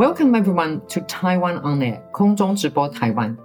[0.00, 3.36] Welcome everyone to Taiwan on Air, 空中直播台湾.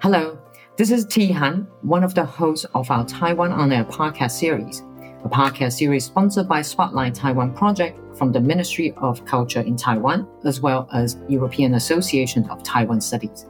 [0.00, 0.36] Hello,
[0.76, 4.82] this is T Han, one of the hosts of our Taiwan on Air podcast series,
[5.24, 10.26] a podcast series sponsored by Spotlight Taiwan Project from the Ministry of Culture in Taiwan,
[10.44, 13.46] as well as European Association of Taiwan Studies.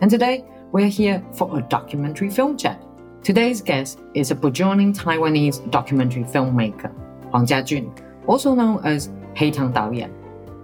[0.00, 2.80] And today, we're here for a documentary film chat.
[3.22, 6.92] Today's guest is a burgeoning Taiwanese documentary filmmaker,
[7.30, 7.90] Huang Jiajun,
[8.26, 10.12] also known as Heitang Daoyan.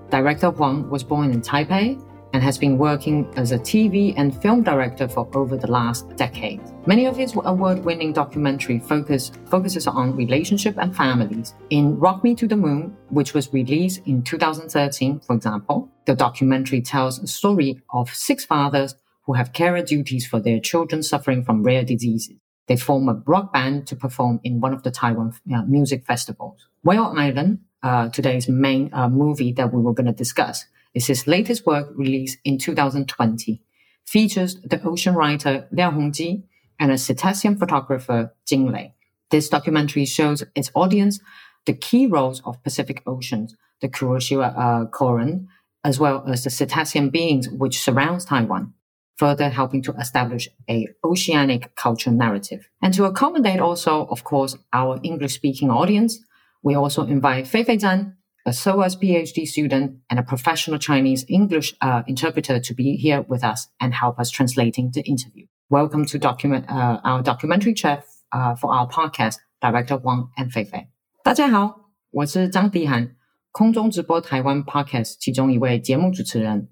[0.10, 2.02] Director Huang was born in Taipei
[2.34, 6.62] and has been working as a TV and film director for over the last decade.
[6.86, 11.56] Many of his award-winning documentary focus focuses on relationship and families.
[11.70, 16.82] In Rock Me to the Moon, which was released in 2013, for example, the documentary
[16.82, 21.64] tells a story of six fathers who have carer duties for their children suffering from
[21.64, 22.38] rare diseases.
[22.68, 26.68] They form a rock band to perform in one of the Taiwan uh, music festivals.
[26.84, 31.28] Whale Island, uh, today's main uh, movie that we were going to discuss, is his
[31.28, 33.62] latest work released in 2020.
[34.06, 36.44] Features the ocean writer Liao Hongji
[36.80, 38.94] and a cetacean photographer Jing Lei.
[39.30, 41.20] This documentary shows its audience
[41.66, 45.46] the key roles of Pacific oceans, the Kuroshio uh, Coral,
[45.84, 48.74] as well as the cetacean beings which surrounds Taiwan
[49.18, 52.70] further helping to establish a oceanic culture narrative.
[52.82, 56.20] And to accommodate also, of course, our English speaking audience,
[56.63, 58.15] we also invite Fei Fei Zhan,
[58.45, 63.45] a SOAS PhD student and a professional Chinese English uh, interpreter to be here with
[63.45, 65.47] us and help us translating the interview.
[65.69, 70.65] Welcome to document uh, our documentary chef uh, for our podcast, Director Wang and Fei
[70.65, 70.89] Fei.
[71.25, 73.15] 大家好，我是张迪涵，
[73.53, 76.69] 空中直播台湾 Podcast 其中一位节目主持人。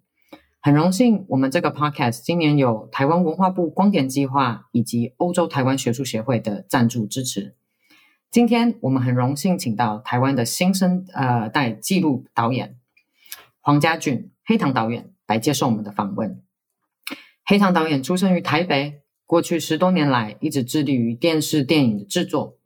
[0.60, 7.54] 很荣幸，我们这个 podcast 今年有台湾文化部光点计划以及欧洲台湾学术协会的赞助支持。
[8.31, 12.77] 今天我们很荣幸请到台湾的新生呃代纪录导演
[13.61, 16.41] 黄家俊黑糖导演来接受我们的访问。
[17.45, 22.57] 黑糖导演出生于台北，过去十多年来一直致力于电视电影的制作，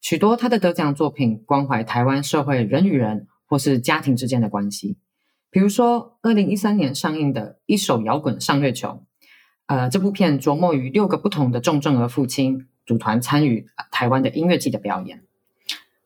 [0.00, 4.98] 许多他的得奖作品关怀台湾社会人与人或是家庭之间的关系。
[5.50, 8.88] 比如说，二零一三年上映的《一首摇滚上月球》，
[9.66, 15.24] 呃，这部片琢磨于六个不同的重症儿父亲组团参与台湾的音乐季的表演。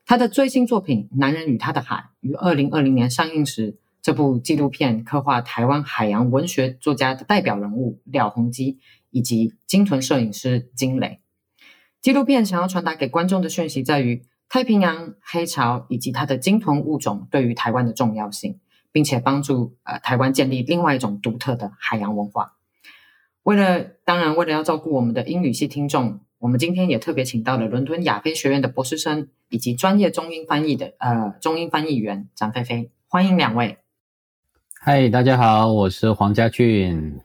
[0.05, 8.79] 他的最新作品《男人与他的海》于二零二零年上映时，这部纪录片刻画台湾海洋文学作家的代表人物廖鸿基
[9.11, 11.21] 以及鲸豚摄影师金磊。
[12.01, 18.59] 纪录片想要传达给观众的讯息在于太平洋黑潮以及它的鲸豚物种对于台湾的重要性。
[18.93, 22.57] 并且帮助呃台湾建立另外一种独特的海洋文化。
[23.43, 33.78] 为了当然为了要照顾我们的英语系听众，我们今天也特别请到了伦敦亚非学院的博士生以及专业中英翻译的呃中英翻译员张菲菲，欢迎两位。
[34.80, 37.20] 嗨，大家好，我是黄家俊。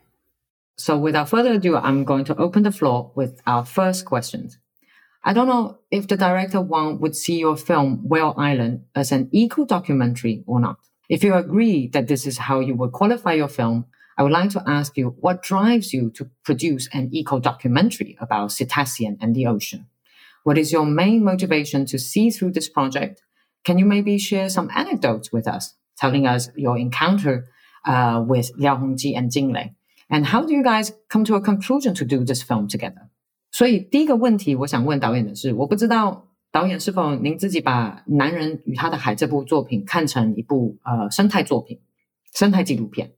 [0.78, 4.53] So without further ado, I'm going to open the floor with our first questions.
[5.22, 9.30] I don't know if the director Wang would see your film Whale Island as an
[9.31, 10.78] eco documentary or not.
[11.08, 13.86] If you agree that this is how you would qualify your film,
[14.18, 18.52] I would like to ask you what drives you to produce an eco documentary about
[18.52, 19.88] cetacean and the ocean?
[20.44, 23.22] What is your main motivation to see through this project?
[23.64, 27.47] Can you maybe share some anecdotes with us, telling us your encounter
[27.86, 29.74] uh, with Liao Hongji and Jing Lei?
[30.09, 33.09] And how do you guys come to a conclusion to do this film together?
[33.52, 41.80] 所以第一个问题，我想问导演的是，我不知道导演是否您自己把《男人与他的海》这部作品看成一部呃生态作品、
[42.34, 43.12] 生态纪录片？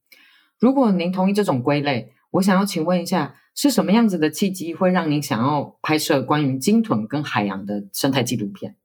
[0.58, 8.76] 如果您同意这种归类，我想要请问一下，是什么样子的契机会让您想要拍摄关于鲸豚跟海洋的生态纪录片？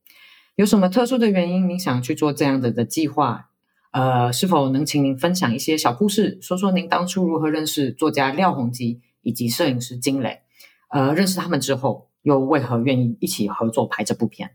[0.55, 3.49] 有什么特殊的原因您想去做这样子的计划？
[3.91, 10.41] 呃，是否能请您分享一些小故事，说说您当初如何认识作家廖鸿基以及摄影师金磊？
[10.89, 12.09] 呃，认识他们之后。
[12.23, 14.47] 又为何愿意一起合作拍这部片？《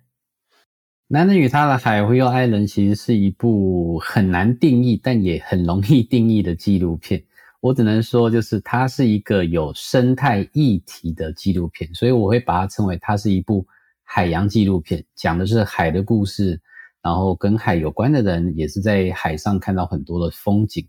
[1.11, 7.25] 男人与他的海》会又爱人其实是一部很难定义，但也很容易定义的纪录片。
[7.61, 13.67] 我只能说，就是它是一个有生态议题的纪录片，所以我会把它称为它是一部
[14.05, 16.61] 海洋纪录片，讲的是海的故事，
[17.03, 20.87] 然后跟海有关的人也是在海上看到很多的风景。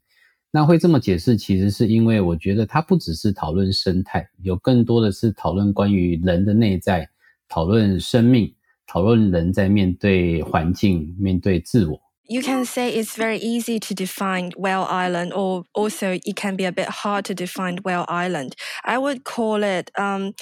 [0.51, 7.09] 那会这么解释，其实是因为我觉得它不只是讨论生态，有更多的是讨论关于人的内在，
[7.47, 8.53] 讨论生命，
[8.89, 12.08] 讨论人在面对环境、面对自我。
[12.29, 16.71] You can say it's very easy to define Whale Island, or also it can be a
[16.71, 18.55] bit hard to define Whale Island.
[18.85, 20.33] I would call it, um,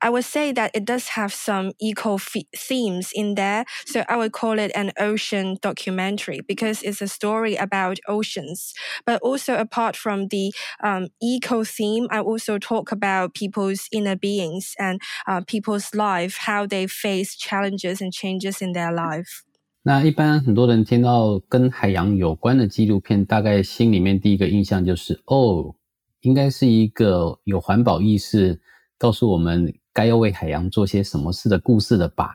[0.00, 2.16] I would say that it does have some eco
[2.56, 3.66] themes in there.
[3.84, 8.72] So I would call it an ocean documentary because it's a story about oceans.
[9.04, 10.50] But also, apart from the
[10.82, 16.64] um, eco theme, I also talk about people's inner beings and uh, people's life, how
[16.64, 19.44] they face challenges and changes in their life.
[19.86, 25.74] 那一般很多人听到跟海洋有关的纪录片，大概心里面第一个印象就是，哦，
[26.22, 28.58] 应该是一个有环保意识，
[28.96, 32.30] 告诉我们该要为海洋做些什么事的故事了吧？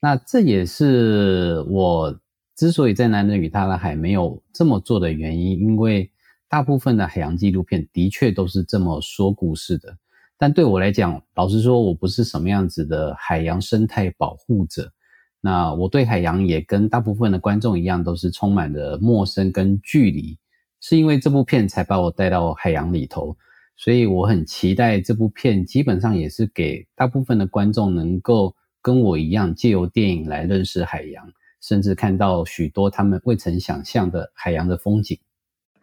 [0.00, 2.18] 那这也是我
[2.56, 6.10] 之所以在《男人与他的海》没有这么做的原因，因为
[6.48, 9.94] 大部分的海洋纪录片的确都是这么说故事的。
[10.38, 14.90] 但对我来讲，老实说，我不是什么样子的海洋生态保护者。
[15.44, 20.38] 那我对海洋也跟大部分的观众一样，都是充满着陌生跟距离，
[20.80, 23.36] 是因为这部片才把我带到海洋里头，
[23.76, 31.28] 所以我很期待这部片，基本上也是给大部分的观众能够跟我一样，借由电影来认识海洋，
[31.60, 35.18] 甚至看到许多他们未曾想象的海洋的风景。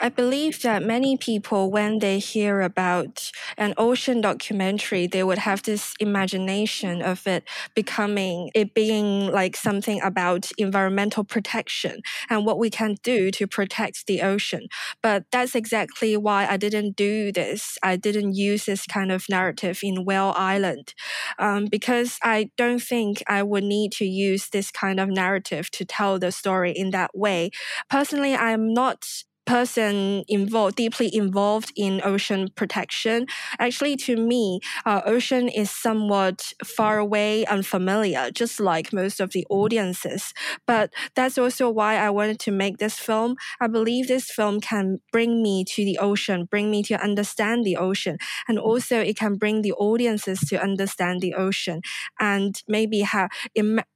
[0.01, 5.63] I believe that many people, when they hear about an ocean documentary, they would have
[5.63, 7.43] this imagination of it
[7.75, 14.07] becoming, it being like something about environmental protection and what we can do to protect
[14.07, 14.67] the ocean.
[15.03, 17.77] But that's exactly why I didn't do this.
[17.83, 20.93] I didn't use this kind of narrative in Whale Island
[21.37, 25.83] um, because I don't think I would need to use this kind of narrative to
[25.85, 27.51] tell the story in that way.
[27.89, 29.05] Personally, I'm not
[29.48, 33.26] person involved, deeply involved in ocean protection.
[33.58, 39.44] Actually, to me, uh, ocean is somewhat far away, unfamiliar, just like most of the
[39.50, 40.32] audiences.
[40.66, 43.36] But that's also why I wanted to make this film.
[43.60, 47.76] I believe this film can bring me to the ocean, bring me to understand the
[47.76, 48.16] ocean,
[48.48, 51.82] and also it can bring the audiences to understand the ocean
[52.18, 53.28] and maybe have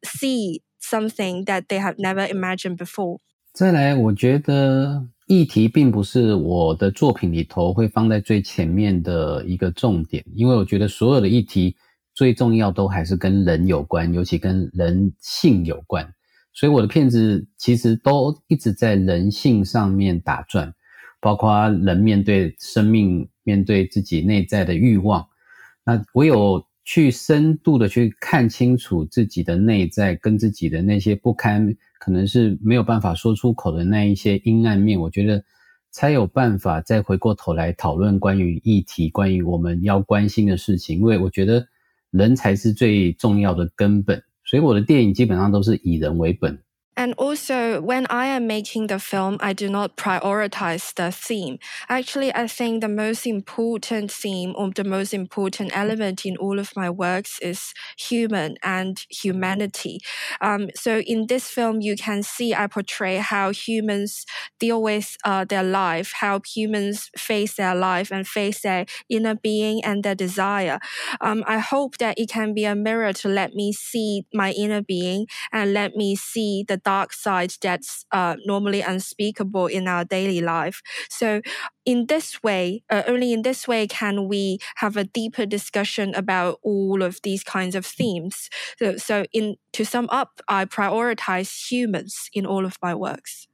[0.05, 3.21] see something that they have never imagined before.
[3.55, 11.76] 再来，我觉得 议题并不是我的作品里头会放在最前面的一个重点，因为我觉得所有的议题
[12.14, 16.14] 最重要都还是跟人有关，尤其跟人性有关。
[16.52, 20.74] 所以我的片子其实都一直在人性上面打转，
[21.22, 25.26] 包括人面对生命、面对自己内在的欲望。
[25.86, 31.76] 那我有去深度的去看清楚自己的内在跟自己的那些不堪。
[32.04, 35.42] 可能是没有办法说出口的那一些阴暗面，我觉得
[35.90, 41.00] 才有办法再回过头来讨论关于议题，关于我们要关心的事情。
[41.00, 41.66] 因为我觉得
[42.12, 46.60] 人才是最重要的根本，所以我的电影基本上都是以人为本。
[46.96, 51.58] And also, when I am making the film, I do not prioritize the theme.
[51.90, 56.76] Actually, I think the most important theme or the most important element in all of
[56.76, 60.00] my works is human and humanity.
[60.40, 64.26] Um, so in this film, you can see I portray how humans
[64.60, 69.84] deal with uh, their life, how humans face their life and face their inner being
[69.84, 70.80] and their desire.
[71.22, 74.82] Um, I hope that it can be a mirror to let me see my inner
[74.82, 80.41] being and let me see the dark side that's uh, normally unspeakable in our daily
[80.41, 80.83] life.
[81.09, 81.41] So,
[81.85, 86.59] in this way, uh, only in this way can we have a deeper discussion about
[86.63, 88.49] all of these kinds of themes.
[88.79, 93.47] So, so in to sum up, I prioritize humans in all of my works.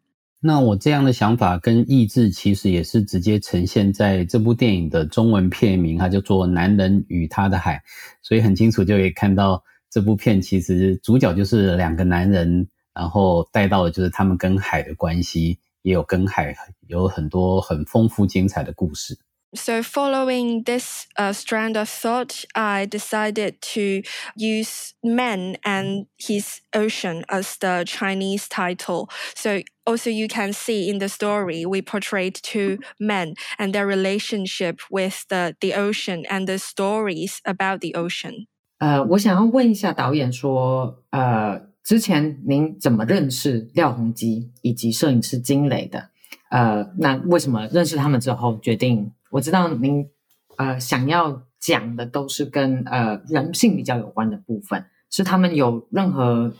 [0.46, 7.76] 那我这样的想法跟意志，其实也是直接呈现在这部电影的中文片名，它叫做《男人与他的海》，
[8.20, 12.68] 所以很清楚就可以看到这部片其实主角就是两个男人
[12.99, 16.54] 然后带到的就是他们跟海的关系，也有跟海
[16.87, 19.18] 有很多很丰富精彩的故事。
[19.56, 24.02] So, following this uh, strand of thought, I decided to
[24.34, 29.08] use Men and His Ocean as the Chinese title.
[29.37, 34.80] So, also, you can see in the story, we portrayed two men and their relationship
[34.90, 38.49] with the, the ocean and the stories about the ocean.
[38.78, 46.11] 呃，我想要问一下导演说，呃， 之前您怎么认识廖鸿基以及摄影师金磊的？
[46.50, 49.12] 呃，那为什么认识他们之后决定？
[49.30, 50.08] 我知道您
[50.56, 56.54] 呃想要讲的都是跟呃人性比较有关的部分，是他们有任何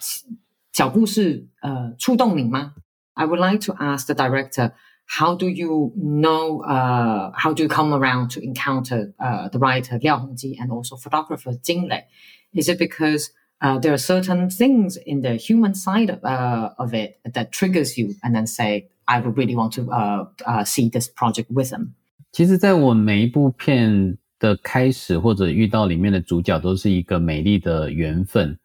[0.73, 2.75] 小故事呃触动您吗？
[3.15, 4.73] I would like to ask the director,
[5.07, 6.65] how do you know?
[6.65, 10.97] Uh, how do you come around to encounter uh the writer Liao Hongji and also
[10.97, 12.05] photographer Jing Lei?
[12.53, 16.93] Is it because uh, there are certain things in the human side of, uh, of
[16.93, 20.89] it that triggers you, and then say, I would really want to uh, uh, see
[20.89, 21.95] this project with them.
[22.33, 28.59] 其实，在我每一部片的开始或者遇到里面的主角，都是一个美丽的缘分。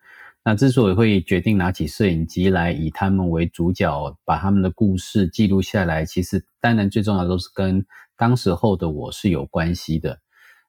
[0.44, 7.86] 那之所以会决定拿起摄影机来以他们为主角，把他们的故事记录下来，其实当然最重要的都是跟
[8.18, 10.20] 当时候的我是有关系的。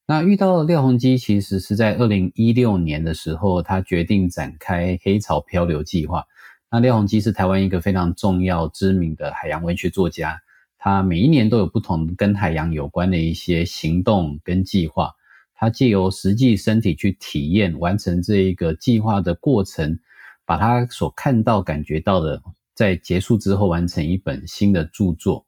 [0.08, 6.24] 那遇到廖鸿基，其实是在二零一六年的时候，他决定展开黑潮漂流计划。
[6.70, 10.40] 那廖鸿基是台湾一个非常重要、知名的海洋文学作家，
[10.78, 15.12] 他每一年都有不同跟海洋有关的一些行动跟计划。
[15.56, 19.98] 他借由实际身体去体验完成这一个计划的过程，
[20.46, 22.44] 把他所看到、感觉到的，
[22.76, 25.45] 在结束之后完成一本新的著作。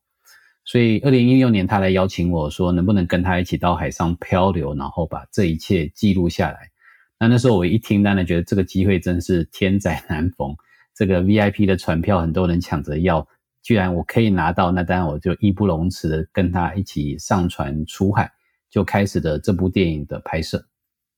[0.69, 6.69] 所以，二零一六年，他来邀请我说，能不能跟他一起到海上漂流，然后把这一切记录下来。
[7.17, 10.53] 那那时候我一听，当然觉得这个机会真是天载难逢。
[10.93, 13.25] 这个 VIP 的船票很多人抢着要，
[13.63, 18.29] 居然我可以拿到，那当然我就义不容辞的跟他一起上船出海，
[18.69, 20.67] 就开始了这部电影的拍摄。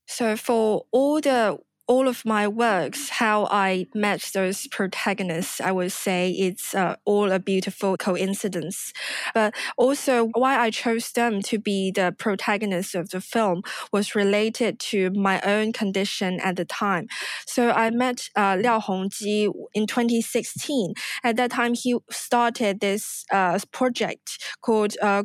[0.05, 1.59] So for all the
[1.89, 7.31] all of my works, how I met those protagonists, I would say it's uh, all
[7.31, 8.93] a beautiful coincidence.
[9.34, 14.79] But also, why I chose them to be the protagonists of the film was related
[14.91, 17.08] to my own condition at the time.
[17.48, 20.93] So I met uh, Liao Hongji in 2016.
[21.24, 25.24] At that time, he started this uh, project called uh,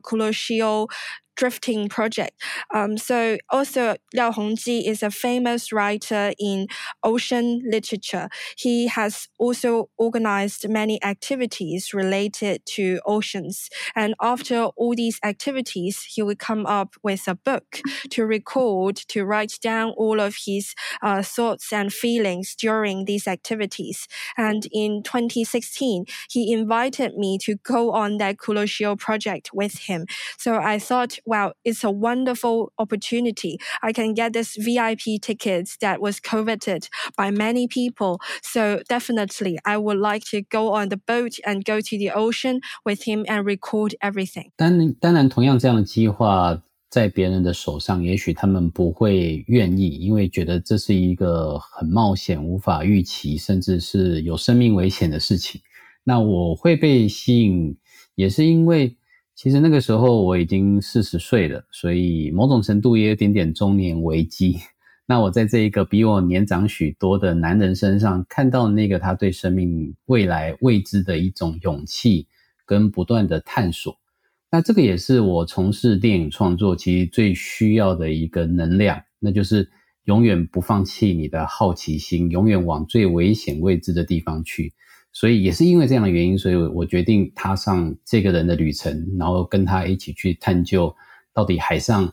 [1.36, 2.40] drifting project.
[2.72, 6.66] Um, so also Liao Hongji is a famous writer in
[7.02, 8.28] ocean literature.
[8.56, 13.68] He has also organized many activities related to oceans.
[13.94, 19.24] And after all these activities, he would come up with a book to record, to
[19.24, 24.06] write down all of his uh, thoughts and feelings during these activities.
[24.36, 30.06] And in 2016, he invited me to go on that Kuroshio project with him.
[30.38, 33.57] So I thought wow, it's a wonderful opportunity.
[33.81, 38.19] I can get this VIP tickets that was coveted by many people.
[38.41, 42.61] So definitely, I would like to go on the boat and go to the ocean
[42.85, 44.51] with him and record everything.
[44.55, 55.61] 当当然，同样这样的计划在别人的手上，也许他们不会愿意，因为觉得这是一个很冒险、无法预期，甚至是有生命危险的事情。
[56.03, 57.77] 那我会被吸引，
[58.15, 58.97] 也是因为
[59.34, 64.58] 其实那个时候我已经四十岁了，所以某种程度也有点点中年危机。
[65.06, 72.26] 那我在这一个比我年长许多的男人身上，看到那个他对生命未来未知的一种勇气
[72.64, 73.98] 跟不断的探索。
[74.50, 79.68] 那这个也是我从事电影创作其实最需要的一个能量，那就是
[80.04, 84.72] 永远不放弃你的好奇心，永远往最危险未知的地方去。
[85.14, 90.94] 所以也是因为这样的原因，所以我决定踏上这个人的旅程，然后跟他一起去探究
[91.32, 92.12] 到底海上。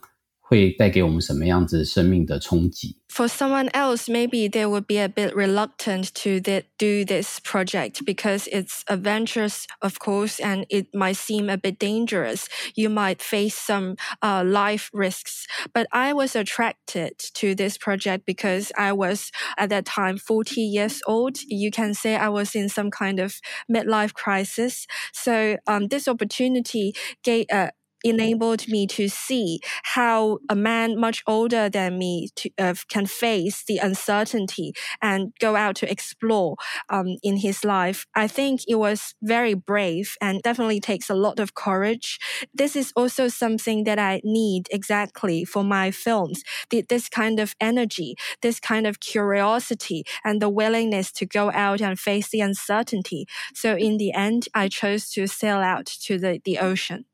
[0.51, 2.95] 会带给我们什么样子生命的冲击？
[3.09, 6.39] For someone else, maybe they would be a bit reluctant to
[6.77, 12.47] do this project because it's adventurous, of course, and it might seem a bit dangerous.
[12.75, 15.47] You might face some uh, life risks.
[15.73, 21.01] But I was attracted to this project because I was at that time 40 years
[21.07, 21.39] old.
[21.47, 24.85] You can say I was in some kind of midlife crisis.
[25.11, 27.71] So um, this opportunity gave, uh,
[28.04, 33.64] enabled me to see how a man much older than me to, uh, can face
[33.66, 36.56] the uncertainty and go out to explore
[36.88, 38.06] um, in his life.
[38.14, 42.18] I think it was very brave and definitely takes a lot of courage.
[42.54, 46.42] This is also something that I need exactly for my films.
[46.70, 51.80] The, this kind of energy, this kind of curiosity, and the willingness to go out
[51.80, 53.26] and face the uncertainty.
[53.54, 57.04] So in the end, I chose to sail out to the, the ocean.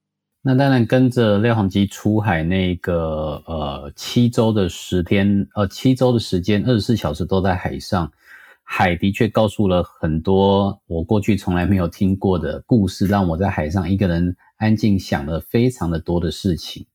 [0.41, 8.11] 那当然，跟着廖鸿基出海那个呃七周的十天，呃七周的时间，二十四小时都在海上，
[8.63, 16.87] 海的确告诉了很多我过去从来没有听过的故事，让我在海上一个人安静想了非常的多的事情。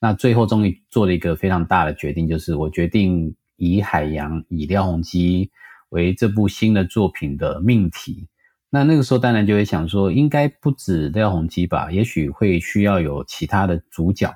[0.00, 5.50] 那最后终于做了一个非常大的决定，就是我决定以海洋，以廖鸿基
[5.90, 8.26] 为这部新的作品的命题。
[8.70, 14.34] 那那个时候当然就会想说，应该不止廖鸿基吧，也许会需要有其他的主角，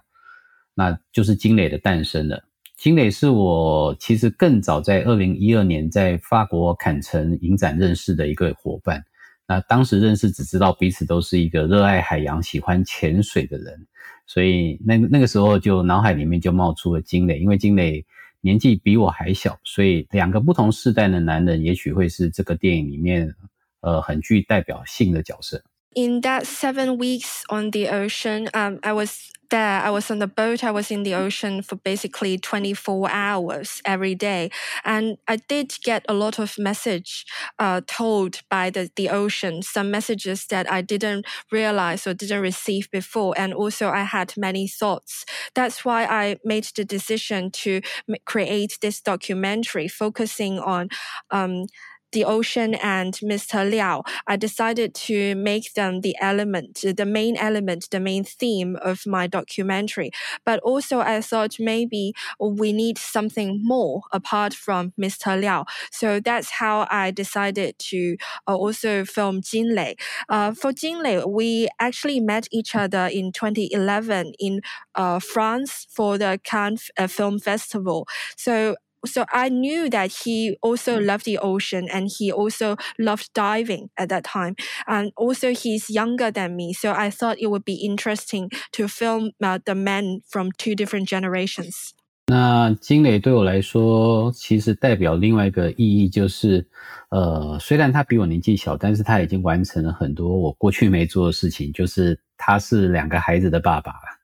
[0.74, 2.42] 那就是金磊的诞生了。
[2.76, 9.04] 金磊是我其实更早在二零一二年在法国坎城影展认识的一个伙伴。
[9.46, 13.86] 那当时认识只知道彼此都是一个热爱海洋、喜欢潜水的人，
[14.26, 18.06] 所以那那个时候就脑海里面就冒出了金磊，因为金磊
[18.40, 23.34] 年纪比我还小，所以两个不同世代的男人，也许会是这个电影里面
[23.81, 25.63] 呃很具代表性的角色。
[25.95, 29.81] In that seven weeks on the ocean, um, I was there.
[29.81, 30.63] I was on the boat.
[30.63, 34.51] I was in the ocean for basically 24 hours every day.
[34.83, 37.25] And I did get a lot of message
[37.59, 42.89] uh, told by the, the ocean, some messages that I didn't realize or didn't receive
[42.91, 43.33] before.
[43.37, 45.25] And also I had many thoughts.
[45.53, 47.81] That's why I made the decision to
[48.25, 50.89] create this documentary focusing on
[51.31, 51.67] um,
[52.12, 53.68] the ocean and Mr.
[53.68, 59.06] Liao, I decided to make them the element, the main element, the main theme of
[59.06, 60.10] my documentary.
[60.44, 65.40] But also, I thought maybe we need something more apart from Mr.
[65.40, 65.64] Liao.
[65.90, 68.16] So that's how I decided to
[68.48, 69.96] uh, also film Jin Lei.
[70.28, 74.60] Uh, for Jin Lei, we actually met each other in 2011 in
[74.94, 78.06] uh, France for the Cannes Film Festival.
[78.36, 81.05] So so I knew that he also mm.
[81.05, 84.55] loved the ocean and he also loved diving at that time.
[84.87, 86.73] And also he's younger than me.
[86.73, 91.07] So I thought it would be interesting to film uh, the men from two different
[91.07, 91.91] generations.
[92.27, 96.67] 那金磊对我来说，其实代表另外一个意义，就是，
[97.09, 104.18] 呃，虽然他比我年纪小，但是他已经完成了很多我过去没做的事情，就是他是两个孩子的爸爸了。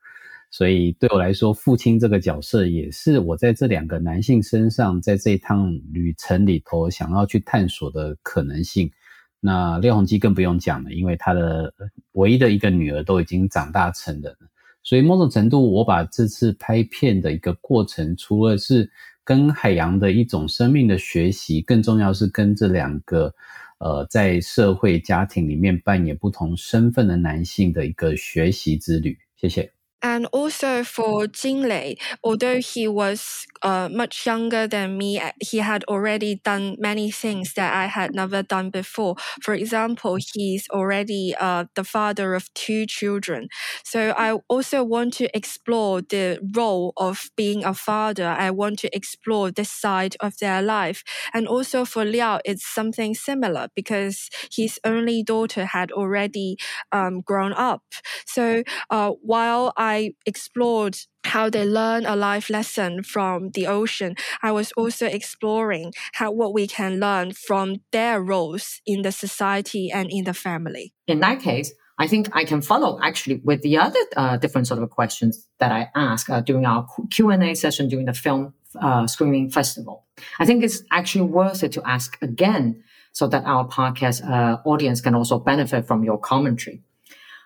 [0.51, 8.91] 所以对我来说，父亲这个角色也是我在这两个男性身上，在这一趟旅程里头想要去探索的可能性。
[9.39, 11.73] 那廖鸿基更不用讲了，因为他的
[12.13, 14.49] 唯一的一个女儿都已经长大成人了。
[14.83, 18.91] 所以某种程度，我把这次拍片的一个过程，除了是
[19.25, 23.35] 跟海洋的一种生命的学习，更重要是跟这两个
[23.79, 29.19] 呃在社会家庭里面扮演不同身份的男性的一个学习之旅。
[29.37, 29.76] 谢谢。
[30.03, 35.83] And also for Jin Lei, although he was uh, much younger than me, uh, he had
[35.85, 39.17] already done many things that I had never done before.
[39.43, 43.49] For example, he's already uh, the father of two children.
[43.85, 48.27] So I also want to explore the role of being a father.
[48.29, 51.03] I want to explore this side of their life.
[51.33, 56.59] And also for Liao, it's something similar because his only daughter had already
[56.93, 57.83] um, grown up.
[58.27, 64.15] So uh, while I I explored how they learn a life lesson from the ocean.
[64.43, 69.85] I was also exploring how what we can learn from their roles in the society
[69.93, 70.93] and in the family.
[71.07, 74.83] In that case, I think I can follow actually with the other uh, different sort
[74.83, 78.53] of questions that I asked uh, during our Q and A session during the film
[78.81, 80.05] uh, screening festival.
[80.39, 85.01] I think it's actually worth it to ask again so that our podcast uh, audience
[85.01, 86.83] can also benefit from your commentary.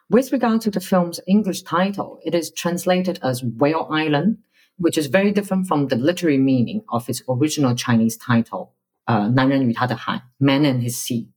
[0.09, 4.37] With regard to the film's English title, it is translated as Whale Island,
[4.77, 8.73] which is very different from the literary meaning of its original Chinese title,
[9.07, 11.27] uh, 男人与他的海, Man and His Sea.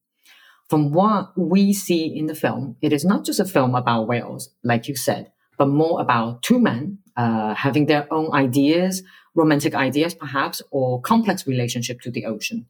[0.69, 4.51] From what we see in the film, it is not just a film about whales,
[4.63, 9.03] like you said, but more about two men uh, having their own ideas,
[9.35, 12.67] romantic ideas perhaps, or complex relationship to the ocean.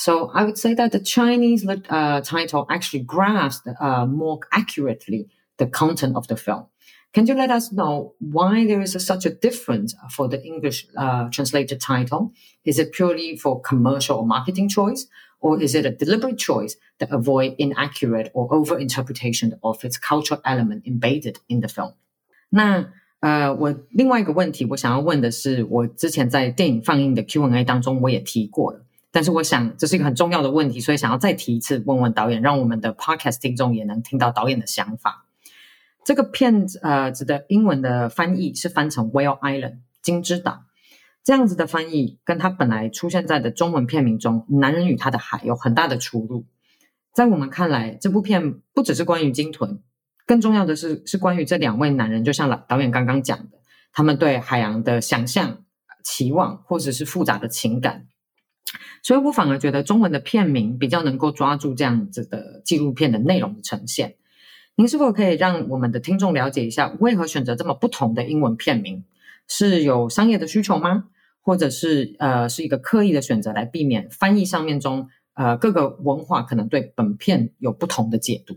[0.00, 5.66] So I would say that the Chinese uh, title actually grasps uh, more accurately the
[5.66, 6.66] content of the film.
[7.14, 10.86] Can you let us know why there is a, such a difference for the English
[10.98, 12.32] uh, translated title?
[12.64, 15.06] Is it purely for commercial or marketing choice,
[15.40, 20.86] or is it a deliberate choice to avoid inaccurate or overinterpretation of its cultural element
[20.86, 21.94] embedded in the film?
[22.50, 35.25] 那呃，我另外一个问题，我想要问的是，我之前在电影放映的 Q&A 当中我也提过了， 但是我想这是一个很重要的问题，所以想要再提一次问问导演，让我们的 podcast 听众也能听到导演的想法。
[36.03, 40.63] 这个片子呃，指的英文的翻译是翻成 Whale Island 金之岛，
[41.23, 46.45] 这样子的翻译跟它本来出现在的中文片名中《男人与他的海》有很大的出入。
[47.13, 49.81] 在我们看来，这部片不只是关于鲸豚，
[50.25, 53.59] 更重要的是是关于这两位男人，就像老导演刚刚讲的，
[53.91, 55.63] 他们对海洋的想象、
[56.03, 58.07] 期望，或者是复杂的情感。
[59.03, 64.15] 所以我反而觉得中文的片名比较能够抓住这样子的纪录片的内容的呈现。
[64.75, 69.03] 您是否可以让我们的听众了解一下，为何选择这么不同的英文片名？
[69.47, 71.05] 是有商业的需求吗？
[71.41, 78.55] 或者是呃是一个刻意的选择来避免翻译上面中呃各个文化可能对本片有不同的解读？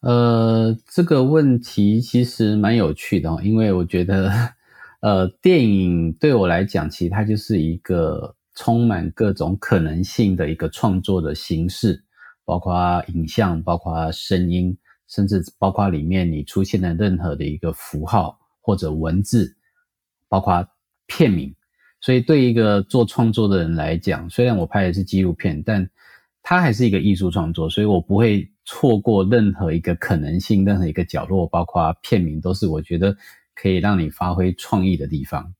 [0.00, 4.30] 呃，这个问题其实蛮有趣的哦，因为我觉得
[5.00, 8.35] 呃电影对我来讲，其实它就是一个。
[8.56, 12.02] 充满各种可能性的一个创作的形式，
[12.44, 19.54] 包括影像，包括声音，甚至包括里面你出现的任何的一个符号或者文字，
[20.28, 20.66] 包括
[21.06, 21.54] 片名，
[22.00, 25.88] 所以对一个做创作的人来讲，虽然我拍的是纪录片，但
[26.42, 33.14] 它还是一个艺术创作，所以我不会错过任何一个可能性，任何一个角落，包括片名，都是我觉得
[33.54, 35.54] 可以让你发挥创意的地方。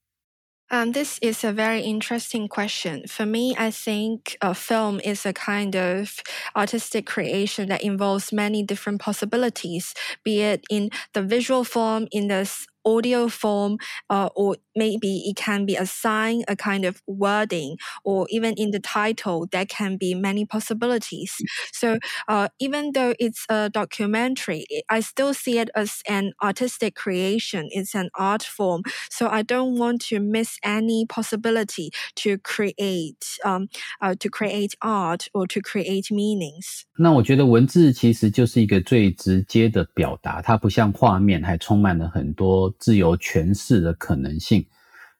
[0.70, 3.07] Um, this is a very interesting question.
[3.07, 6.20] For me, I think a film is a kind of
[6.57, 12.50] artistic creation that involves many different possibilities, be it in the visual form, in the
[12.85, 13.79] audio form,
[14.11, 18.72] uh, or maybe it can be a sign, a kind of wording, or even in
[18.72, 21.34] the title, there can be many possibilities.
[21.74, 27.67] So uh, even though it's a documentary, I still see it as an artistic creation.
[27.72, 28.84] It's an art form.
[29.10, 33.67] So I don't want to miss any possibility to create, um,
[34.02, 36.84] uh, to create art or to create meanings.
[36.98, 44.64] 那我觉得文字其实就是一个最直接的表达，它不像画面，还充满了很多自由诠释的可能性。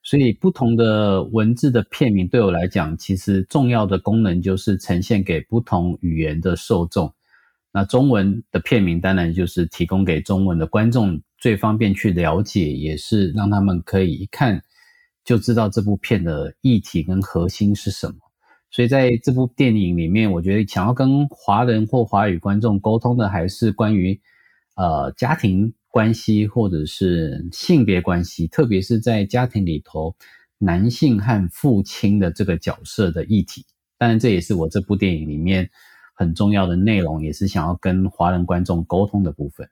[0.09, 7.13] 所以，不同的文字的片名对我来讲，其实重要的功能就是呈现给不同语言的受众。
[7.73, 14.63] 那中文的片名当然就是提供给中文的观众最方便去了解，也是让他们可以一看
[15.25, 18.15] 就知道这部片的议题跟核心是什么。
[18.71, 24.21] 所以，在这部电影里面，我觉得想要跟华人或华语观众沟通的，还是关于
[24.77, 25.75] 呃家庭。
[25.97, 30.15] 关系或者是性别关系，特别是在家庭里头，
[30.59, 33.65] 男性和父亲的这个角色的议题。
[33.97, 35.71] 当然，这也是我这部电影里面
[36.15, 39.67] 很重要的内容，也是想要跟华人观众沟通的部分。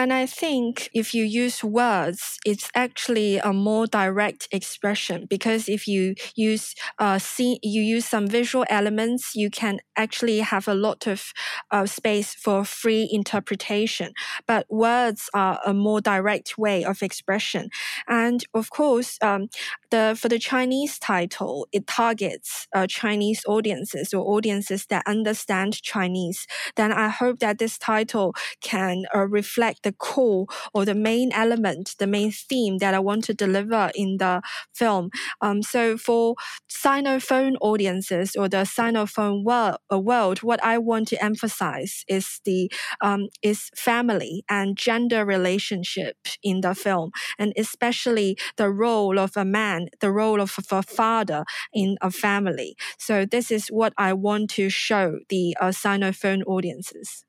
[0.00, 5.86] And I think if you use words, it's actually a more direct expression because if
[5.86, 11.06] you use uh, see, you use some visual elements, you can actually have a lot
[11.06, 11.34] of
[11.70, 14.14] uh, space for free interpretation.
[14.46, 17.68] But words are a more direct way of expression.
[18.08, 19.48] And of course, um,
[19.90, 26.46] the for the Chinese title, it targets uh, Chinese audiences or audiences that understand Chinese.
[26.76, 28.32] Then I hope that this title
[28.62, 33.24] can uh, reflect the core or the main element, the main theme that I want
[33.24, 34.42] to deliver in the
[34.74, 35.10] film.
[35.40, 36.36] Um, so for
[36.68, 42.70] Sinophone audiences or the Sinophone world, uh, world, what I want to emphasize is the
[43.00, 49.44] um, is family and gender relationship in the film, and especially the role of a
[49.44, 52.76] man, the role of a father in a family.
[52.98, 57.24] So this is what I want to show the uh, Sinophone audiences.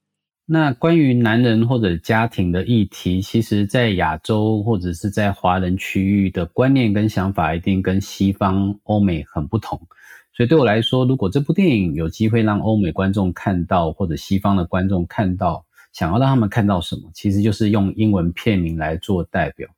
[0.46, 9.80] 那关于男人或者家庭的议题，其实，在亚洲或者是在华人区域的观念跟想法，一定跟西方欧美很不同。
[10.36, 19.70] 所以对我来说，如果这部电影有机会让欧美观众看到，或者西方的观众看到，想要让他们看到什么，其实就是用英文片名来做代表。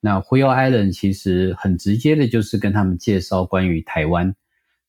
[0.00, 4.34] 那《Whale Island》其实很直接的，就是跟他们介绍关于台湾。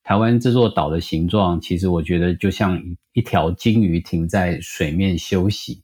[0.04, 5.82] 台湾这座岛的形状，其实我觉得就像一一条鲸鱼停在水面休息。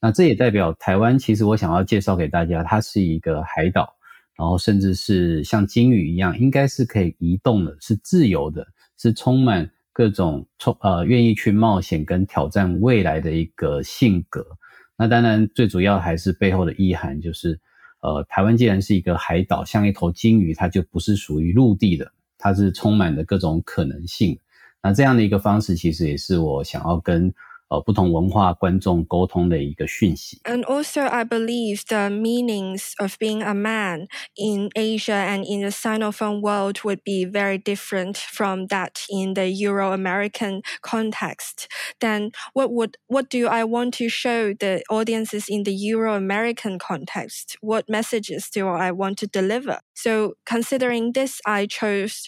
[0.00, 3.94] 那这也代表台湾，其实我想要介绍给大家，它是一个海岛，
[4.36, 8.66] 然后甚至是像鲸鱼一样，应该是可以移动的，是自由的，
[8.98, 14.44] 是充满各种充呃愿意去冒险跟挑战未来的一个性格。
[14.96, 17.60] 那当然，最主要还是背后的意涵，就是
[18.00, 22.10] 呃，台湾既然是一个海岛，像一头鲸鱼，它就不是属于陆地的。
[22.42, 24.36] 它是充满着各种可能性，
[24.82, 27.32] 那这样的一个方式，其实也是我想要跟
[27.71, 30.39] 呃不同文化观众沟通的一个讯息。
[30.45, 36.41] And also, I believe the meanings of being a man in Asia and in the Sinophone
[36.41, 41.67] world would be very different from that in the Euro-American context.
[41.99, 47.57] Then, what would what do I want to show the audiences in the Euro-American context?
[47.61, 49.79] What messages do I want to deliver?
[49.93, 52.27] So, considering this, I chose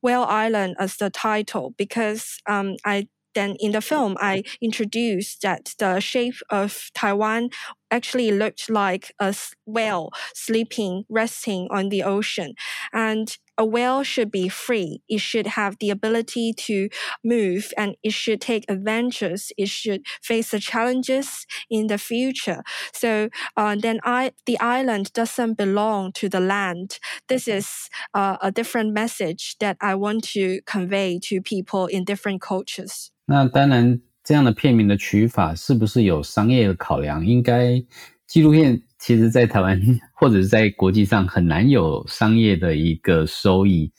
[0.00, 5.73] Whale Island as the title because um, I then in the film, I introduced that
[5.79, 7.49] the shape of Taiwan
[7.92, 9.34] actually looked like a
[9.66, 12.54] whale sleeping, resting on the ocean.
[12.92, 15.02] And a whale should be free.
[15.08, 16.88] It should have the ability to
[17.24, 19.50] move and it should take adventures.
[19.58, 22.62] It should face the challenges in the future.
[22.92, 27.00] So uh, then I, the island doesn't belong to the land.
[27.28, 32.40] This is uh, a different message that I want to convey to people in different
[32.40, 33.10] cultures.
[33.30, 37.25] 那当然， 这样的片名的取法是不是有商业的考量？
[37.25, 37.83] 应该
[38.25, 39.81] 纪录片其实，在台湾
[40.13, 43.91] 或者是在国际上很难有商业的一个收益，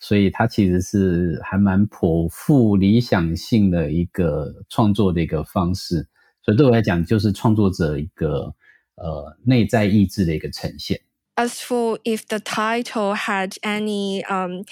[0.00, 6.08] 所以它其实是还蛮颇富理想性的一个创作的一个方式。
[6.42, 8.54] 所以对我来讲，就是创作者一个
[8.94, 10.98] 呃内在意志的一个呈现。
[11.36, 14.64] as for if the title had any um,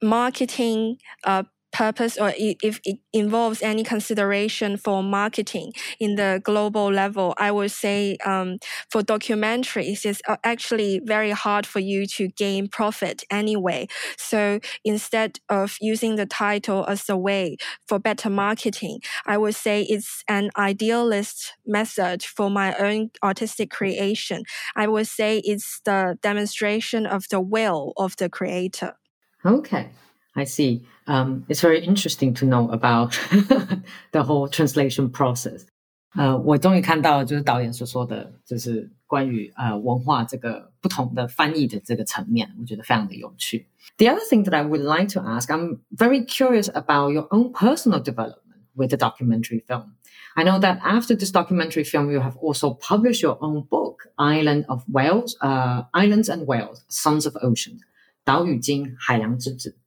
[0.00, 7.34] marketing uh, purpose or if it involves any consideration for marketing in the global level,
[7.38, 8.58] I would say um,
[8.90, 13.88] for documentaries, it's uh, actually very hard for you to gain profit anyway.
[14.16, 17.56] So instead of using the title as a way
[17.88, 24.44] for better marketing, I would say it's an idealist method for my own artistic creation.
[24.76, 28.94] I would say it's the demonstration of the will of the creator.
[29.44, 29.90] Okay.
[30.34, 30.86] I see.
[31.06, 33.12] Um, it's very interesting to know about
[34.12, 35.66] the whole translation process.
[36.16, 36.68] Uh, the
[44.08, 48.00] other thing that I would like to ask, I'm very curious about your own personal
[48.00, 49.94] development with the documentary film.
[50.36, 54.64] I know that after this documentary film, you have also published your own book, Island
[54.68, 57.80] of Whales, uh, Islands and Whales, Sons of Ocean,
[58.24, 59.81] 岛屿鲸海洋之子。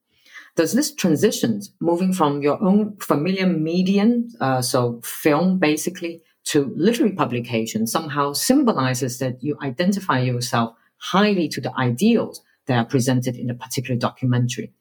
[0.56, 7.12] Does this transition moving from your own familiar medium, uh, so film basically, to literary
[7.12, 13.50] publication somehow symbolizes that you identify yourself highly to the ideals that are presented in
[13.50, 14.72] a particular documentary,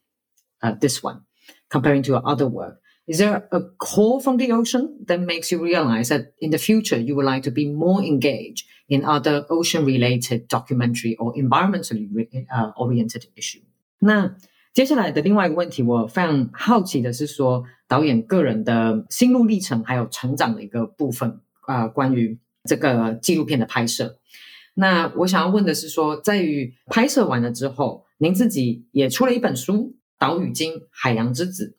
[0.61, 1.21] uh, this one,
[1.69, 2.79] comparing to your other work?
[3.07, 6.97] Is there a call from the ocean that makes you realize that in the future
[6.97, 12.07] you would like to be more engaged in other ocean related documentary or environmentally
[12.51, 13.61] uh, oriented issue?
[14.01, 14.35] Now,
[14.75, 24.17] 接下来的另外一个问题，我非常好奇的是说，导演个人的心路历程还有成长的一个部分啊，关于这个纪录片的拍摄。
[24.73, 29.73] 那我想要问的是说，在于拍摄完了之后，您自己也出了一本书
[30.19, 31.77] 《岛屿经海洋之子》，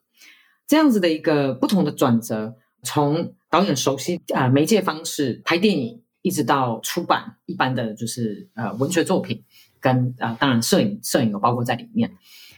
[0.67, 9.45] 这样子的一个不同的转折，从导演熟悉啊媒介方式拍电影，一直到出版一般的就是呃文学作品，
[9.81, 12.11] 跟啊当然摄影摄影有包括在里面。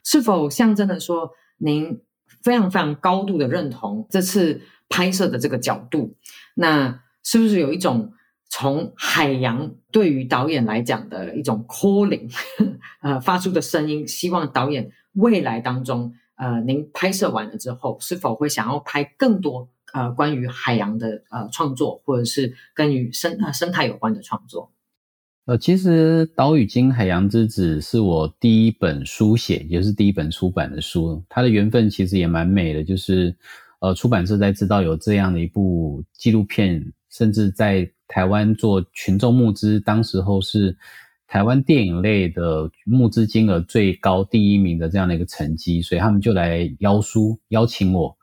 [0.04, 2.00] 是否象征的说，您
[2.42, 6.16] 非常非常高度的认同这次拍摄的这个角度？
[6.54, 8.12] 那是不是有一种
[8.48, 12.32] 从海洋对于导演来讲的一种 calling，
[13.02, 14.06] 呃，发出的声音？
[14.08, 24.72] 希望导演未来当中，呃，您拍摄完了之后，是否会想要拍更多呃关于海洋的呃创作，或者是跟与生呃生态有关的创作？
[25.48, 31.24] 呃，其实《岛屿经海洋之子》是我第一本书写，也是第一本出版的书。
[31.26, 33.34] 它的缘分其实也蛮美的，就是
[33.80, 40.76] 呃，出版社在知道有这样的一部纪录片，甚至在台湾做群众募资，当时候是
[41.26, 48.14] 台湾电影类的募资金额最高第一名的这样的一个成绩，所以他们就来邀书邀请我。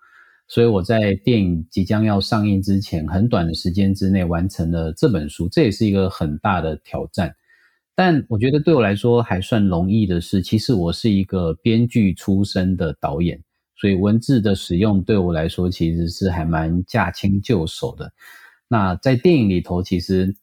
[0.47, 7.35] 所以我在电影即将要上映之前，很短的时间之内完成了这本书，这也是一个很大的挑战。
[7.95, 13.41] 但我觉得对我来说还算容易的是，其实我是一个编剧出身的导演，
[13.75, 18.11] 所以文字的使用对我来说其实是还蛮驾轻就熟的。
[18.67, 20.35] 那在电影里头，其实